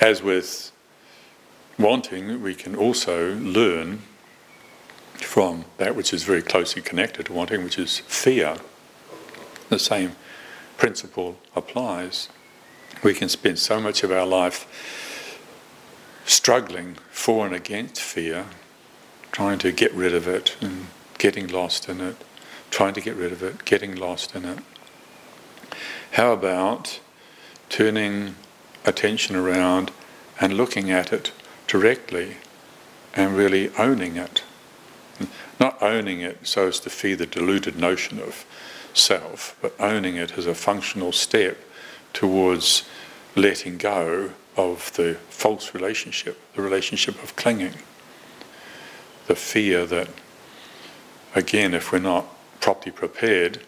[0.00, 0.72] As with
[1.78, 4.00] wanting, we can also learn
[5.14, 8.56] from that which is very closely connected to wanting, which is fear.
[9.68, 10.12] The same
[10.78, 12.28] principle applies.
[13.02, 15.44] We can spend so much of our life
[16.24, 18.46] struggling for and against fear,
[19.32, 20.86] trying to get rid of it and
[21.18, 22.16] getting lost in it,
[22.70, 24.58] trying to get rid of it, getting lost in it.
[26.12, 27.00] How about
[27.68, 28.34] turning
[28.84, 29.90] attention around
[30.40, 31.32] and looking at it
[31.66, 32.38] directly
[33.14, 34.42] and really owning it?
[35.60, 38.44] Not owning it so as to feed the deluded notion of
[38.94, 41.58] self, but owning it as a functional step
[42.12, 42.88] towards
[43.36, 47.74] letting go of the false relationship, the relationship of clinging.
[49.26, 50.08] The fear that,
[51.34, 52.26] again, if we're not
[52.60, 53.60] properly prepared,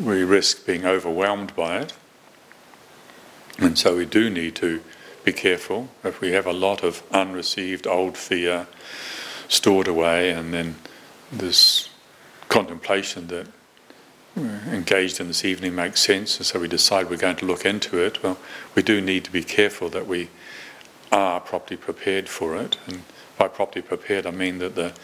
[0.00, 1.92] we risk being overwhelmed by it.
[3.58, 4.82] And so we do need to
[5.24, 8.66] be careful if we have a lot of unreceived old fear
[9.48, 10.76] stored away and then
[11.30, 11.88] this
[12.48, 13.46] contemplation that
[14.34, 17.64] we're engaged in this evening makes sense and so we decide we're going to look
[17.64, 18.38] into it, well,
[18.74, 20.28] we do need to be careful that we
[21.12, 22.78] are properly prepared for it.
[22.86, 23.02] And
[23.36, 24.94] by properly prepared, I mean that the,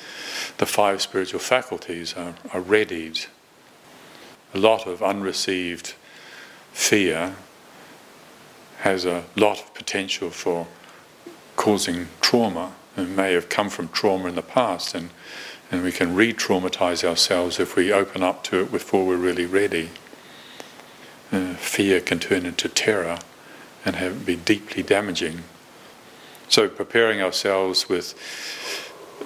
[0.57, 3.27] the five spiritual faculties are, are readied
[4.55, 5.95] a lot of unreceived
[6.73, 7.35] fear
[8.79, 10.67] has a lot of potential for
[11.57, 15.11] causing trauma and may have come from trauma in the past and,
[15.71, 19.91] and we can re-traumatize ourselves if we open up to it before we're really ready.
[21.31, 23.19] Uh, fear can turn into terror
[23.85, 25.43] and have, be deeply damaging.
[26.49, 28.15] So preparing ourselves with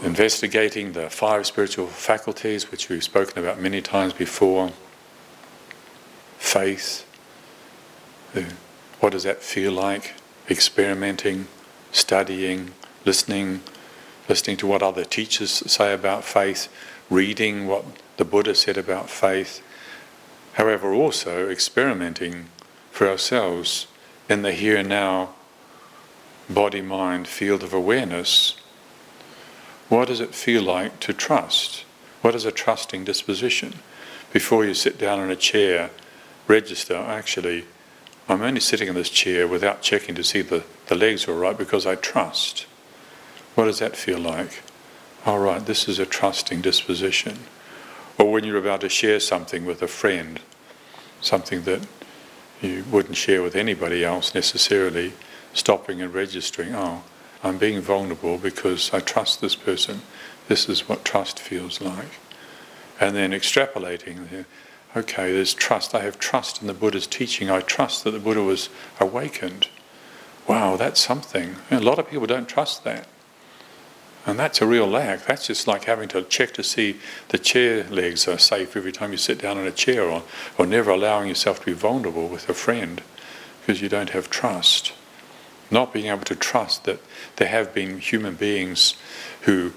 [0.03, 4.73] investigating the five spiritual faculties, which we've spoken about many times before,
[6.53, 7.07] faith.
[9.01, 10.12] What does that feel like?
[10.51, 11.47] Experimenting,
[11.93, 12.73] studying,
[13.07, 13.62] listening,
[14.29, 16.69] listening to what other teachers say about faith,
[17.09, 17.87] reading what
[18.19, 19.62] the Buddha said about faith.
[20.53, 22.51] However, also experimenting
[22.91, 23.87] for ourselves
[24.29, 25.31] in the here and now
[26.51, 28.57] body mind field of awareness.
[29.88, 31.87] What does it feel like to trust?
[32.21, 33.77] What is a trusting disposition?
[34.35, 35.90] Before you sit down in a chair
[36.49, 37.65] register, actually,
[38.29, 41.57] I'm only sitting in this chair without checking to see the, the legs are right
[41.57, 42.67] because I trust.
[43.55, 44.63] What does that feel like?
[45.27, 47.40] All right, this is a trusting disposition.
[48.19, 50.40] Or when you're about to share something with a friend,
[51.21, 51.87] something that
[52.61, 55.13] you wouldn't share with anybody else necessarily,
[55.53, 57.03] stopping and registering, oh,
[57.43, 60.03] I'm being vulnerable because I trust this person.
[60.49, 62.21] This is what trust feels like.
[63.01, 64.29] And then extrapolating
[64.97, 65.95] okay, there's trust.
[65.95, 67.51] I have trust in the Buddha's teaching.
[67.51, 68.69] I trust that the Buddha was
[69.01, 69.69] awakened.
[70.47, 71.57] Wow, that's something.
[71.71, 73.07] A lot of people don't trust that.
[74.25, 75.27] And that's a real lack.
[75.27, 76.97] That's just like having to check to see
[77.29, 80.23] the chair legs are safe every time you sit down in a chair, or,
[80.59, 83.03] or never allowing yourself to be vulnerable with a friend
[83.61, 84.93] because you don't have trust.
[85.71, 87.01] Not being able to trust that
[87.37, 88.95] there have been human beings
[89.43, 89.73] who,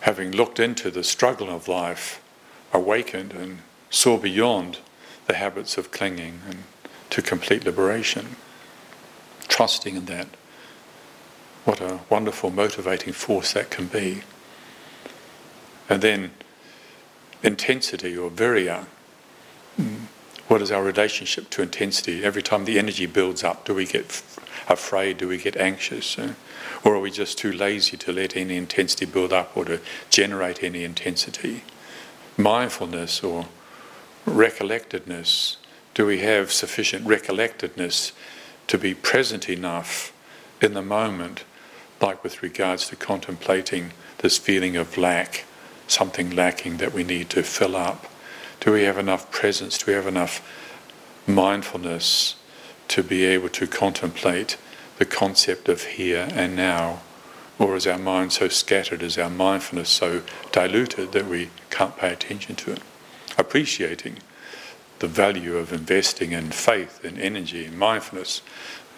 [0.00, 2.22] having looked into the struggle of life,
[2.72, 3.58] awakened and
[3.94, 4.78] saw beyond
[5.26, 6.64] the habits of clinging and
[7.10, 8.36] to complete liberation.
[9.46, 10.26] Trusting in that.
[11.64, 14.22] What a wonderful motivating force that can be.
[15.88, 16.32] And then
[17.42, 18.82] intensity or virya.
[18.82, 20.00] Uh, mm,
[20.48, 22.24] what is our relationship to intensity?
[22.24, 24.22] Every time the energy builds up, do we get
[24.68, 25.18] afraid?
[25.18, 26.18] Do we get anxious?
[26.18, 26.34] Uh,
[26.84, 29.80] or are we just too lazy to let any intensity build up or to
[30.10, 31.62] generate any intensity?
[32.36, 33.46] Mindfulness or
[34.26, 35.56] recollectedness.
[35.94, 38.12] Do we have sufficient recollectedness
[38.66, 40.12] to be present enough
[40.60, 41.44] in the moment
[42.00, 45.44] like with regards to contemplating this feeling of lack,
[45.86, 48.06] something lacking that we need to fill up?
[48.60, 49.78] Do we have enough presence?
[49.78, 50.42] Do we have enough
[51.26, 52.36] mindfulness
[52.88, 54.56] to be able to contemplate
[54.98, 57.00] the concept of here and now?
[57.58, 62.12] Or is our mind so scattered, is our mindfulness so diluted that we can't pay
[62.12, 62.80] attention to it?
[63.36, 64.18] Appreciating
[65.00, 68.42] the value of investing in faith and energy and mindfulness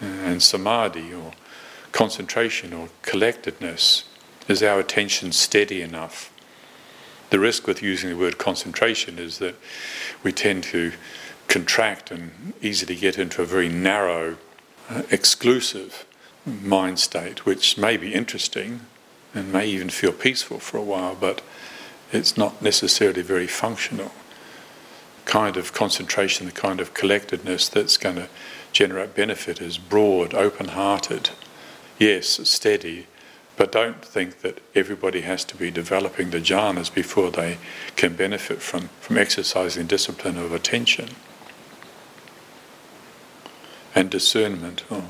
[0.01, 1.33] and samadhi or
[1.93, 4.05] concentration or collectedness?
[4.49, 6.33] Is our attention steady enough?
[7.31, 9.57] The risk with using the word concentration is that
[10.23, 10.93] we tend to
[11.49, 14.37] contract and easily get into a very narrow,
[14.89, 16.05] uh, exclusive
[16.45, 18.81] mind state, which may be interesting
[19.35, 21.43] and may even feel peaceful for a while, but
[22.13, 24.13] it's not necessarily very functional.
[25.27, 28.29] Kind of concentration, the kind of collectedness that's going to
[28.73, 31.31] generate benefit is broad, open hearted,
[31.99, 33.07] yes, steady,
[33.57, 37.59] but don't think that everybody has to be developing the jhanas before they
[37.97, 41.09] can benefit from, from exercising discipline of attention.
[43.95, 45.05] And discernment, or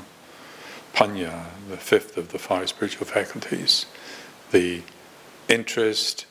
[0.93, 3.85] panya, the fifth of the five spiritual faculties,
[4.51, 4.81] the
[5.49, 6.25] interest,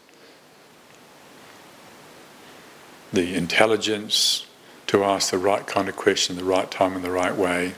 [3.13, 4.47] the intelligence
[4.89, 7.75] to ask the right kind of question, at the right time, in the right way,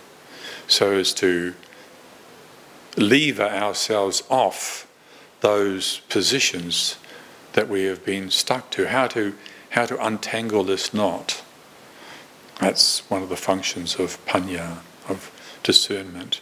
[0.66, 1.55] so as to
[2.97, 4.87] lever ourselves off
[5.41, 6.97] those positions
[7.53, 9.35] that we have been stuck to, how to,
[9.70, 11.43] how to untangle this knot.
[12.61, 15.31] That's one of the functions of panya, of
[15.62, 16.41] discernment.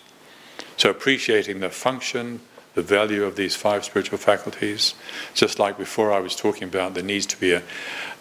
[0.76, 2.40] So, appreciating the function,
[2.76, 4.94] the value of these five spiritual faculties,
[5.32, 7.62] just like before I was talking about, there needs to be a,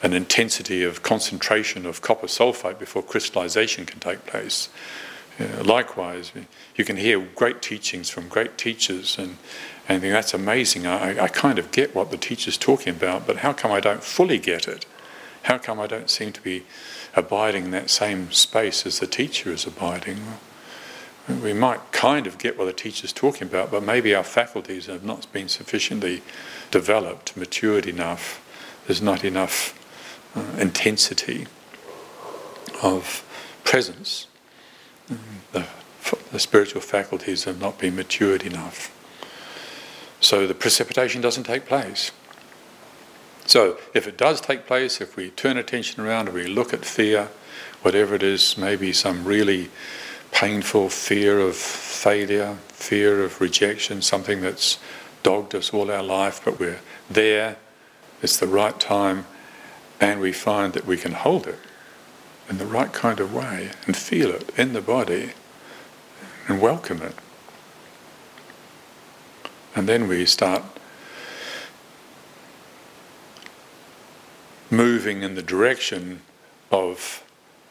[0.02, 4.70] an intensity of concentration of copper sulfate before crystallization can take place.
[5.62, 6.32] Likewise,
[6.78, 9.36] you can hear great teachings from great teachers and,
[9.90, 10.88] and think that's amazing.
[10.88, 14.02] I, I kind of get what the teacher's talking about, but how come I don't
[14.02, 14.86] fully get it?
[15.44, 16.64] How come I don't seem to be
[17.14, 20.20] abiding in that same space as the teacher is abiding?
[21.28, 25.04] We might kind of get what the teacher's talking about, but maybe our faculties have
[25.04, 26.22] not been sufficiently
[26.70, 28.42] developed, matured enough.
[28.86, 29.74] There's not enough
[30.36, 31.48] uh, intensity
[32.84, 33.24] of
[33.64, 34.28] presence
[35.52, 35.68] the,
[36.32, 38.92] the spiritual faculties have not been matured enough.
[40.20, 42.12] So the precipitation doesn't take place.
[43.46, 46.84] So if it does take place, if we turn attention around and we look at
[46.84, 47.30] fear,
[47.84, 49.70] whatever it is, maybe some really
[50.32, 54.80] painful fear of failure, fear of rejection, something that's
[55.24, 57.58] dogged us all our life, but we're there,
[58.22, 59.26] it's the right time,
[60.00, 61.60] and we find that we can hold it
[62.50, 65.32] in the right kind of way and feel it in the body
[66.48, 67.16] and welcome it.
[69.76, 70.64] And then we start
[74.70, 76.22] moving in the direction
[76.72, 77.25] of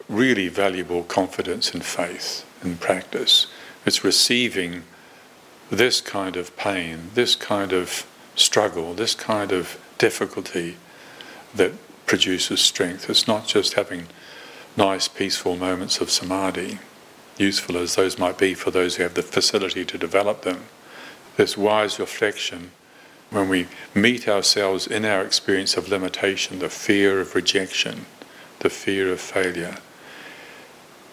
[0.09, 3.47] really valuable confidence and faith and practice.
[3.87, 4.85] It's receiving
[5.71, 10.77] this kind of pain, this kind of struggle, this kind of difficulty
[11.55, 11.73] that
[12.07, 13.09] produces strength.
[13.09, 14.07] It's not just having
[14.77, 16.79] nice, peaceful moments of samadhi,
[17.39, 20.65] useful as those might be for those who have the facility to develop them.
[21.37, 22.71] This wise reflection,
[23.31, 28.07] when we meet ourselves in our experience of limitation, the fear of rejection,
[28.61, 29.79] the fear of failure,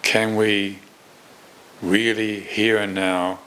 [0.02, 0.80] can we
[1.82, 3.40] really here and now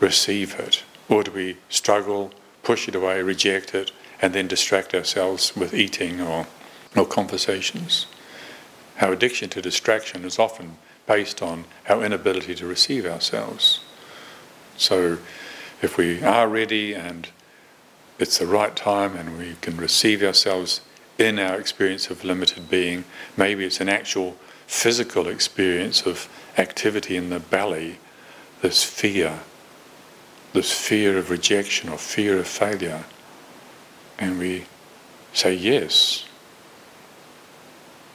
[0.00, 0.82] receive it?
[1.08, 2.32] Or do we struggle,
[2.62, 6.46] push it away, reject it, and then distract ourselves with eating or,
[6.96, 8.06] or conversations?
[9.00, 10.76] Our addiction to distraction is often
[11.06, 13.80] based on our inability to receive ourselves.
[14.76, 15.18] So,
[15.80, 17.28] if we are ready and
[18.18, 20.80] it's the right time and we can receive ourselves
[21.18, 23.04] in our experience of limited being.
[23.36, 24.36] Maybe it's an actual
[24.68, 27.98] physical experience of activity in the belly,
[28.60, 29.40] this fear,
[30.52, 33.04] this fear of rejection or fear of failure.
[34.18, 34.66] And we
[35.32, 36.26] say, yes,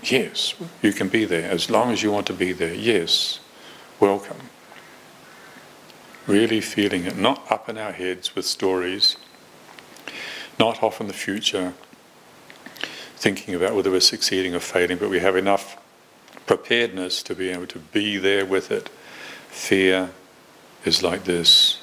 [0.04, 2.74] yes, you can be there as long as you want to be there.
[2.74, 3.40] Yes,
[4.00, 4.38] welcome.
[6.28, 9.18] Really feeling it, not up in our heads with stories,
[10.60, 11.74] not off in the future,
[13.16, 15.78] thinking about whether we're succeeding or failing, but we have enough
[16.46, 18.90] preparedness to be able to be there with it.
[19.50, 20.12] Fear
[20.86, 21.82] is like this.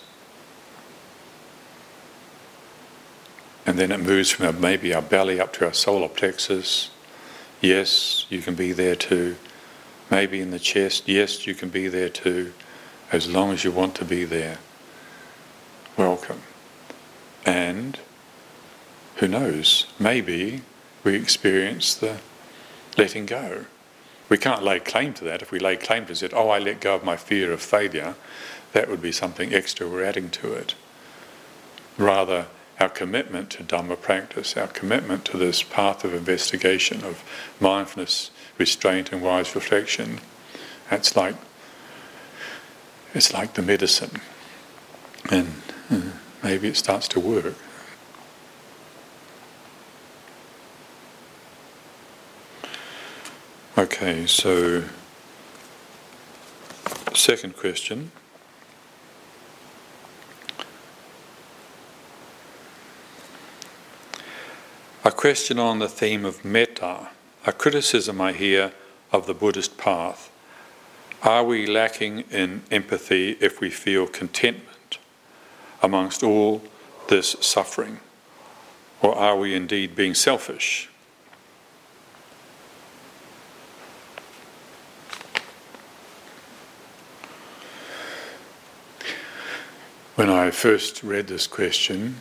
[3.66, 6.90] And then it moves from our, maybe our belly up to our solar plexus.
[7.60, 9.36] Yes, you can be there too.
[10.10, 11.08] Maybe in the chest.
[11.08, 12.52] Yes, you can be there too,
[13.12, 14.58] as long as you want to be there.
[15.96, 16.42] Welcome.
[17.46, 17.98] And
[19.16, 20.62] who knows, maybe
[21.04, 22.18] we experience the
[22.96, 23.66] letting go.
[24.30, 25.42] We can't lay claim to that.
[25.42, 28.14] If we lay claim to it, oh, I let go of my fear of failure,
[28.72, 30.74] that would be something extra we're adding to it.
[31.98, 32.46] Rather,
[32.78, 37.22] our commitment to Dhamma practice, our commitment to this path of investigation, of
[37.60, 40.20] mindfulness, restraint, and wise reflection,
[40.88, 41.34] that's like
[43.12, 44.20] it's like the medicine,
[45.30, 45.52] and
[45.90, 46.00] uh,
[46.44, 47.54] maybe it starts to work.
[53.80, 54.84] Okay, so
[57.14, 58.12] second question.
[65.02, 67.08] A question on the theme of metta,
[67.46, 68.72] a criticism I hear
[69.12, 70.30] of the Buddhist path.
[71.22, 74.98] Are we lacking in empathy if we feel contentment
[75.82, 76.60] amongst all
[77.08, 78.00] this suffering?
[79.00, 80.89] Or are we indeed being selfish?
[90.20, 92.16] When I first read this question,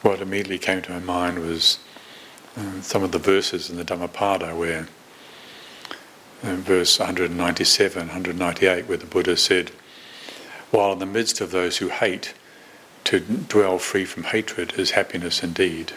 [0.00, 1.78] what immediately came to my mind was
[2.56, 4.88] um, some of the verses in the Dhammapada where
[6.42, 9.70] in verse 197, 198, where the Buddha said,
[10.72, 12.34] While in the midst of those who hate,
[13.04, 15.92] to dwell free from hatred is happiness indeed.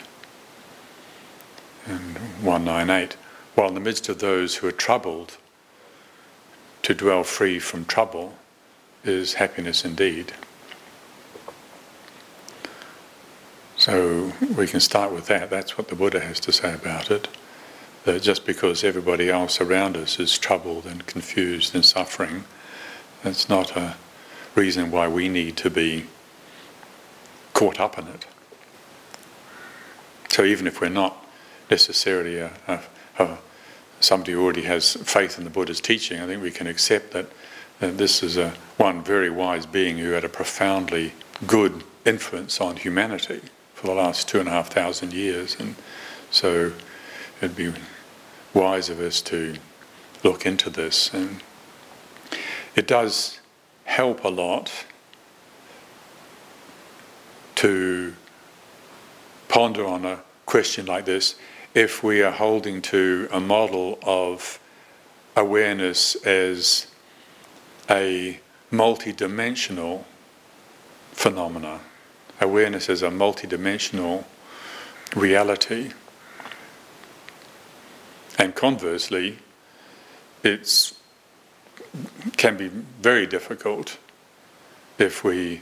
[1.87, 3.13] And 198,
[3.55, 5.37] while in the midst of those who are troubled,
[6.83, 8.37] to dwell free from trouble
[9.03, 10.31] is happiness indeed.
[13.85, 15.51] So we can start with that.
[15.51, 17.27] That's what the Buddha has to say about it.
[18.05, 22.45] That just because everybody else around us is troubled and confused and suffering,
[23.21, 23.95] that's not a
[24.55, 26.07] reason why we need to be
[27.53, 28.25] caught up in it.
[30.29, 31.23] So even if we're not
[31.69, 32.79] necessarily a, a,
[33.19, 33.37] a,
[33.99, 37.27] somebody who already has faith in the Buddha's teaching, I think we can accept that,
[37.81, 41.13] that this is a one very wise being who had a profoundly
[41.45, 43.41] good influence on humanity
[43.75, 45.55] for the last two and a half thousand years.
[45.59, 45.75] And
[46.31, 46.71] so
[47.41, 47.73] it'd be
[48.53, 49.57] wise of us to
[50.23, 51.13] look into this.
[51.13, 51.41] And
[52.75, 53.39] it does
[53.83, 54.85] help a lot
[57.55, 58.15] to
[59.49, 61.35] ponder on a question like this
[61.73, 64.59] if we are holding to a model of
[65.35, 66.87] awareness as
[67.89, 68.39] a
[68.71, 70.03] multidimensional
[71.11, 71.81] phenomena
[72.39, 74.25] awareness as a multidimensional
[75.15, 75.91] reality.
[78.37, 79.37] And conversely,
[80.43, 80.93] it
[82.37, 83.97] can be very difficult
[84.97, 85.61] if we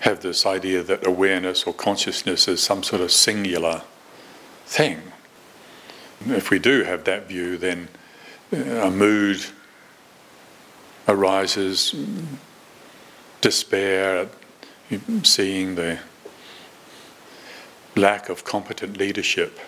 [0.00, 3.82] have this idea that awareness or consciousness is some sort of singular
[4.66, 5.00] thing.
[6.26, 7.88] If we do have that view, then
[8.52, 9.44] uh, a mood
[11.08, 11.94] arises,
[13.40, 14.28] despair,
[15.22, 15.98] seeing the
[17.96, 19.58] lack of competent leadership,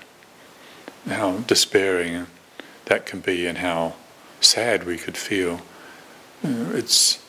[1.06, 2.26] how despairing
[2.86, 3.94] that can be, and how
[4.40, 5.60] sad we could feel.
[6.44, 7.22] Uh, it's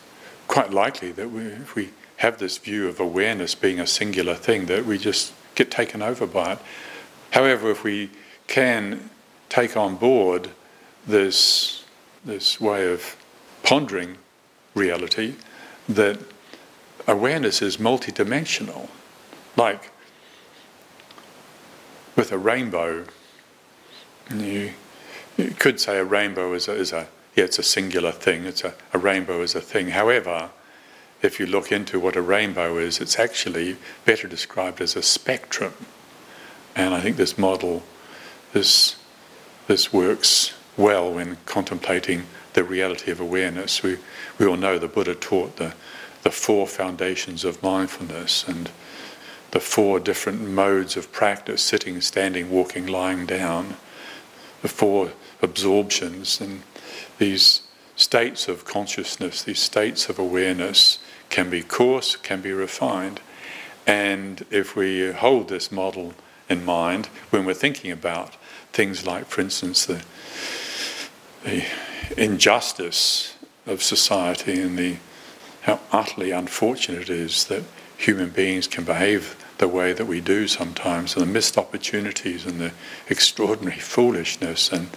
[0.47, 4.65] quite likely that we, if we have this view of awareness being a singular thing,
[4.65, 6.59] that we just get taken over by it.
[7.31, 8.09] However, if we
[8.47, 9.09] can
[9.49, 10.49] take on board
[11.07, 11.83] this
[12.23, 13.15] this way of
[13.63, 14.17] pondering
[14.73, 15.35] reality,
[15.87, 16.19] that
[17.07, 18.89] awareness is multidimensional.
[19.55, 19.91] Like
[22.15, 23.05] with a rainbow,
[24.33, 24.73] you,
[25.37, 28.45] you could say a rainbow is a, is a yeah, it's a singular thing.
[28.45, 29.89] It's a, a rainbow is a thing.
[29.89, 30.51] However,
[31.21, 35.73] if you look into what a rainbow is, it's actually better described as a spectrum.
[36.75, 37.83] And I think this model,
[38.53, 38.95] this,
[39.67, 43.83] this works well when contemplating the reality of awareness.
[43.83, 43.97] We,
[44.37, 45.73] we all know the Buddha taught the,
[46.25, 48.71] the four foundations of mindfulness and
[49.51, 53.77] the four different modes of practice sitting, standing, walking, lying down,
[54.63, 55.11] the four
[55.43, 56.63] absorptions, and
[57.19, 57.61] these
[57.95, 60.97] states of consciousness, these states of awareness
[61.29, 63.19] can be coarse, can be refined.
[63.85, 66.15] And if we hold this model
[66.49, 68.35] in mind when we're thinking about
[68.73, 70.03] things like, for instance, the,
[71.43, 71.63] the
[72.17, 73.35] injustice
[73.67, 74.97] of society and the
[75.65, 77.63] how utterly unfortunate it is that
[77.97, 82.59] human beings can behave the way that we do sometimes, and the missed opportunities and
[82.59, 82.71] the
[83.09, 84.89] extraordinary foolishness, and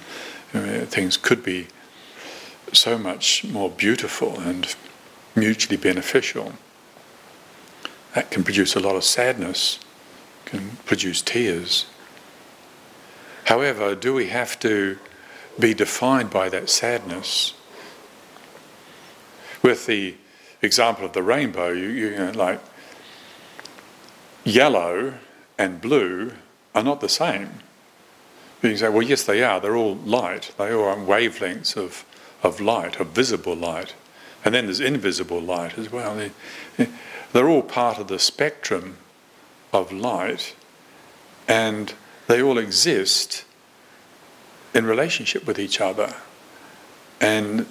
[0.90, 1.68] things could be
[2.72, 4.74] so much more beautiful and
[5.34, 6.52] mutually beneficial.
[8.14, 9.78] That can produce a lot of sadness,
[10.44, 11.86] can produce tears.
[13.44, 14.98] However, do we have to
[15.58, 17.54] be defined by that sadness?
[19.62, 20.16] With the
[20.62, 22.60] example of the rainbow, you, you know, like
[24.44, 25.14] yellow
[25.58, 26.32] and blue
[26.74, 27.50] are not the same.
[28.62, 29.60] You can say, well, yes, they are.
[29.60, 30.52] They're all light.
[30.58, 32.04] They all are wavelengths of,
[32.42, 33.94] of light, of visible light.
[34.44, 36.16] And then there's invisible light as well.
[36.16, 36.88] They,
[37.32, 38.96] they're all part of the spectrum
[39.72, 40.54] of light,
[41.46, 41.92] and
[42.26, 43.44] they all exist
[44.74, 46.14] in relationship with each other.
[47.20, 47.66] And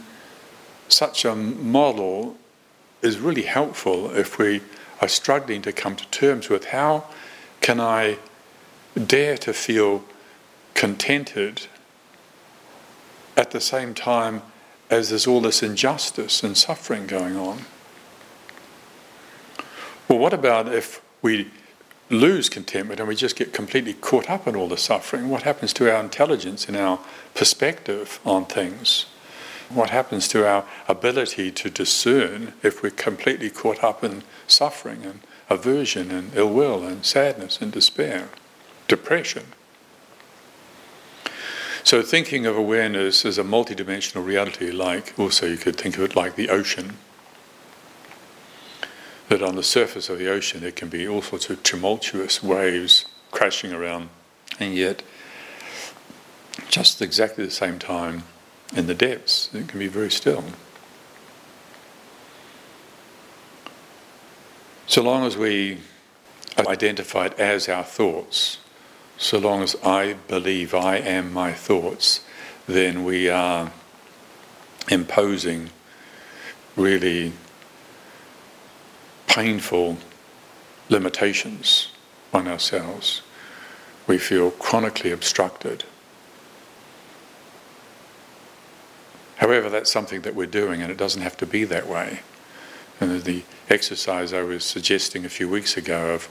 [0.89, 2.37] such a model
[3.01, 4.61] is really helpful if we
[5.01, 7.05] are struggling to come to terms with how
[7.61, 8.17] can I
[9.05, 10.03] dare to feel
[10.73, 11.67] contented
[13.35, 14.41] at the same time
[14.89, 17.59] as there's all this injustice and suffering going on.
[20.07, 21.51] Well, what about if we
[22.09, 25.29] lose contentment and we just get completely caught up in all the suffering?
[25.29, 26.99] What happens to our intelligence and our
[27.35, 29.05] perspective on things?
[29.69, 35.19] What happens to our ability to discern if we're completely caught up in suffering and
[35.49, 38.29] aversion and ill will and sadness and despair,
[38.87, 39.43] depression?
[41.83, 46.15] So, thinking of awareness as a multidimensional reality, like also you could think of it
[46.15, 46.97] like the ocean.
[49.29, 53.05] That on the surface of the ocean there can be all sorts of tumultuous waves
[53.31, 54.09] crashing around,
[54.59, 55.03] and yet,
[56.69, 58.23] just exactly the same time,
[58.75, 59.49] in the depths.
[59.53, 60.43] It can be very still.
[64.87, 65.79] So long as we
[66.57, 68.59] identify it as our thoughts,
[69.17, 72.21] so long as I believe I am my thoughts,
[72.67, 73.71] then we are
[74.89, 75.69] imposing
[76.75, 77.33] really
[79.27, 79.97] painful
[80.89, 81.91] limitations
[82.33, 83.21] on ourselves.
[84.07, 85.83] We feel chronically obstructed.
[89.37, 92.19] However, that's something that we're doing, and it doesn't have to be that way.
[92.99, 96.27] And the exercise I was suggesting a few weeks ago of,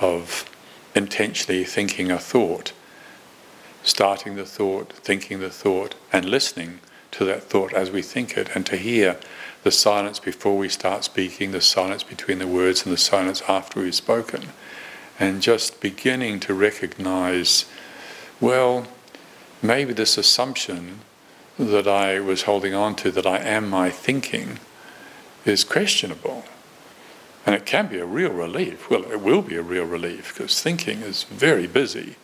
[0.00, 0.48] of
[0.94, 2.72] intentionally thinking a thought,
[3.82, 6.80] starting the thought, thinking the thought, and listening
[7.12, 9.18] to that thought as we think it, and to hear
[9.64, 13.80] the silence before we start speaking, the silence between the words, and the silence after
[13.80, 14.44] we've spoken.
[15.18, 17.64] And just beginning to recognize,
[18.40, 18.86] well,
[19.62, 21.00] maybe this assumption
[21.58, 24.58] that I was holding on to, that I am my thinking,
[25.44, 26.44] is questionable.
[27.46, 28.90] And it can be a real relief.
[28.90, 32.16] Well, it will be a real relief because thinking is very busy.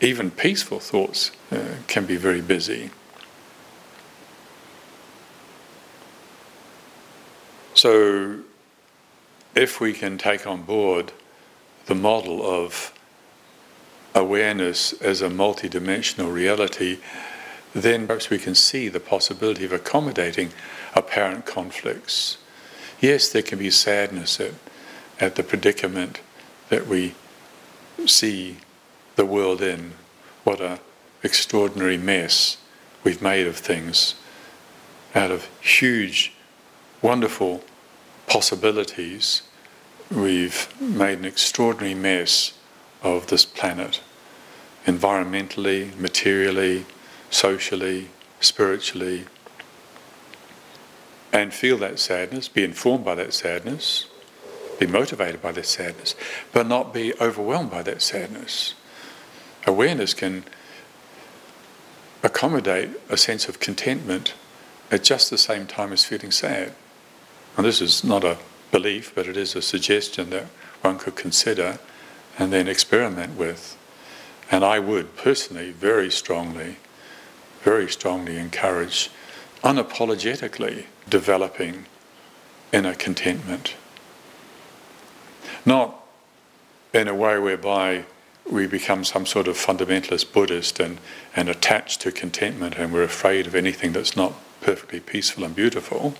[0.00, 2.90] Even peaceful thoughts uh, can be very busy.
[7.74, 8.38] So,
[9.54, 11.12] if we can take on board
[11.86, 12.92] the model of
[14.14, 16.98] awareness as a multidimensional reality,
[17.74, 20.52] then perhaps we can see the possibility of accommodating
[20.94, 22.38] apparent conflicts.
[23.00, 24.52] Yes, there can be sadness at,
[25.18, 26.20] at the predicament
[26.68, 27.14] that we
[28.06, 28.58] see
[29.16, 29.92] the world in.
[30.44, 30.78] What an
[31.22, 32.58] extraordinary mess
[33.04, 34.14] we've made of things
[35.14, 36.32] out of huge,
[37.00, 37.62] wonderful
[38.26, 39.42] possibilities.
[40.10, 42.54] We've made an extraordinary mess
[43.02, 44.00] of this planet,
[44.86, 46.86] environmentally, materially,
[47.32, 48.08] socially,
[48.40, 49.24] spiritually,
[51.32, 54.06] and feel that sadness, be informed by that sadness,
[54.78, 56.14] be motivated by that sadness,
[56.52, 58.74] but not be overwhelmed by that sadness.
[59.66, 60.44] Awareness can
[62.22, 64.34] accommodate a sense of contentment
[64.90, 66.74] at just the same time as feeling sad.
[67.56, 68.38] And this is not a
[68.70, 70.46] belief, but it is a suggestion that
[70.82, 71.78] one could consider
[72.38, 73.78] and then experiment with.
[74.50, 76.76] And I would personally, very strongly,
[77.62, 79.10] very strongly encourage
[79.62, 81.86] unapologetically developing
[82.72, 83.74] inner contentment.
[85.64, 85.94] Not
[86.92, 88.04] in a way whereby
[88.50, 90.98] we become some sort of fundamentalist Buddhist and,
[91.36, 96.14] and attached to contentment and we're afraid of anything that's not perfectly peaceful and beautiful.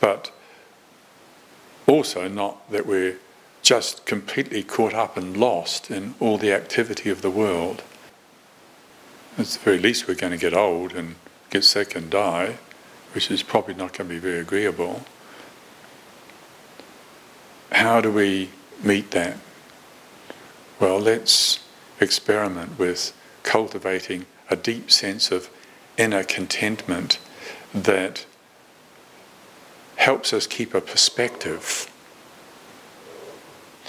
[0.00, 0.32] But
[1.86, 3.18] also not that we're
[3.62, 7.82] just completely caught up and lost in all the activity of the world.
[9.38, 11.14] At the very least, we're going to get old and
[11.48, 12.58] get sick and die,
[13.14, 15.04] which is probably not going to be very agreeable.
[17.70, 18.50] How do we
[18.82, 19.38] meet that?
[20.78, 21.60] Well, let's
[21.98, 25.48] experiment with cultivating a deep sense of
[25.96, 27.18] inner contentment
[27.72, 28.26] that
[29.96, 31.90] helps us keep a perspective.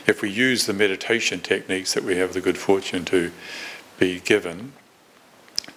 [0.08, 3.32] If we use the meditation techniques that we have the good fortune to
[4.00, 4.72] be given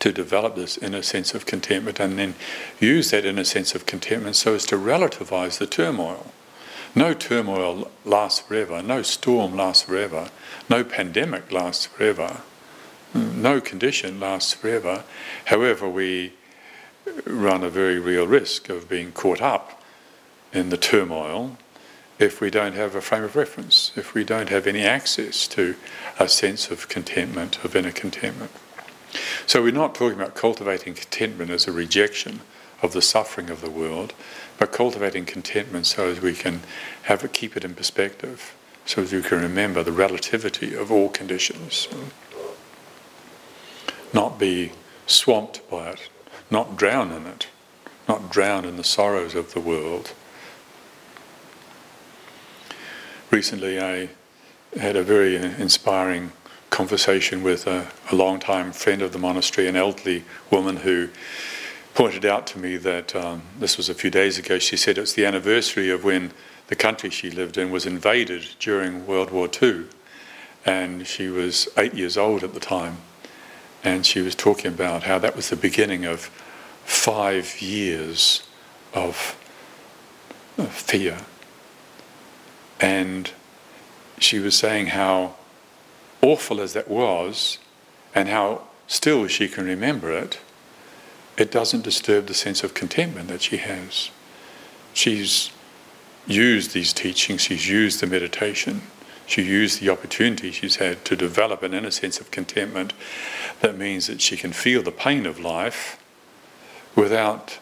[0.01, 2.35] to develop this inner sense of contentment and then
[2.79, 6.33] use that inner sense of contentment so as to relativize the turmoil.
[6.95, 10.31] No turmoil lasts forever, no storm lasts forever,
[10.69, 12.41] no pandemic lasts forever,
[13.15, 15.05] no condition lasts forever.
[15.47, 16.33] However, we
[17.25, 19.83] run a very real risk of being caught up
[20.53, 21.59] in the turmoil
[22.19, 25.77] if we don't have a frame of reference, if we don't have any access to
[26.19, 28.51] a sense of contentment, of inner contentment.
[29.47, 32.41] So we're not talking about cultivating contentment as a rejection
[32.83, 34.13] of the suffering of the world,
[34.59, 36.61] but cultivating contentment so as we can
[37.05, 38.55] have it, keep it in perspective,
[38.85, 41.89] so as we can remember the relativity of all conditions,
[44.13, 44.73] not be
[45.07, 46.09] swamped by it,
[46.51, 47.49] not drown in it,
[48.09, 50.13] not drown in the sorrows of the world.
[53.31, 54.11] Recently, I
[54.79, 56.33] had a very inspiring
[56.71, 61.09] conversation with a, a long-time friend of the monastery, an elderly woman who
[61.95, 64.59] pointed out to me that um, this was a few days ago.
[64.59, 66.33] She said it's the anniversary of when
[66.69, 69.87] the country she lived in was invaded during World War II,
[70.65, 72.99] and she was eight years old at the time,
[73.83, 76.31] and she was talking about how that was the beginning of
[76.85, 78.43] five years
[78.93, 79.37] of
[80.71, 81.19] fear
[82.81, 83.31] and
[84.19, 85.35] she was saying how
[86.23, 87.59] awful as that was,
[88.15, 90.39] and how still she can remember it,
[91.37, 94.11] it doesn't disturb the sense of contentment that she has.
[94.95, 95.51] She's
[96.27, 98.83] used these teachings, she's used the meditation,
[99.27, 102.93] she used the opportunity she's had to develop an inner sense of contentment
[103.61, 106.03] that means that she can feel the pain of life
[106.95, 107.59] without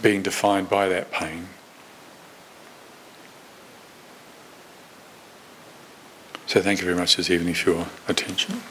[0.00, 1.48] being defined by that pain.
[6.46, 8.62] So thank you very much this evening for your attention.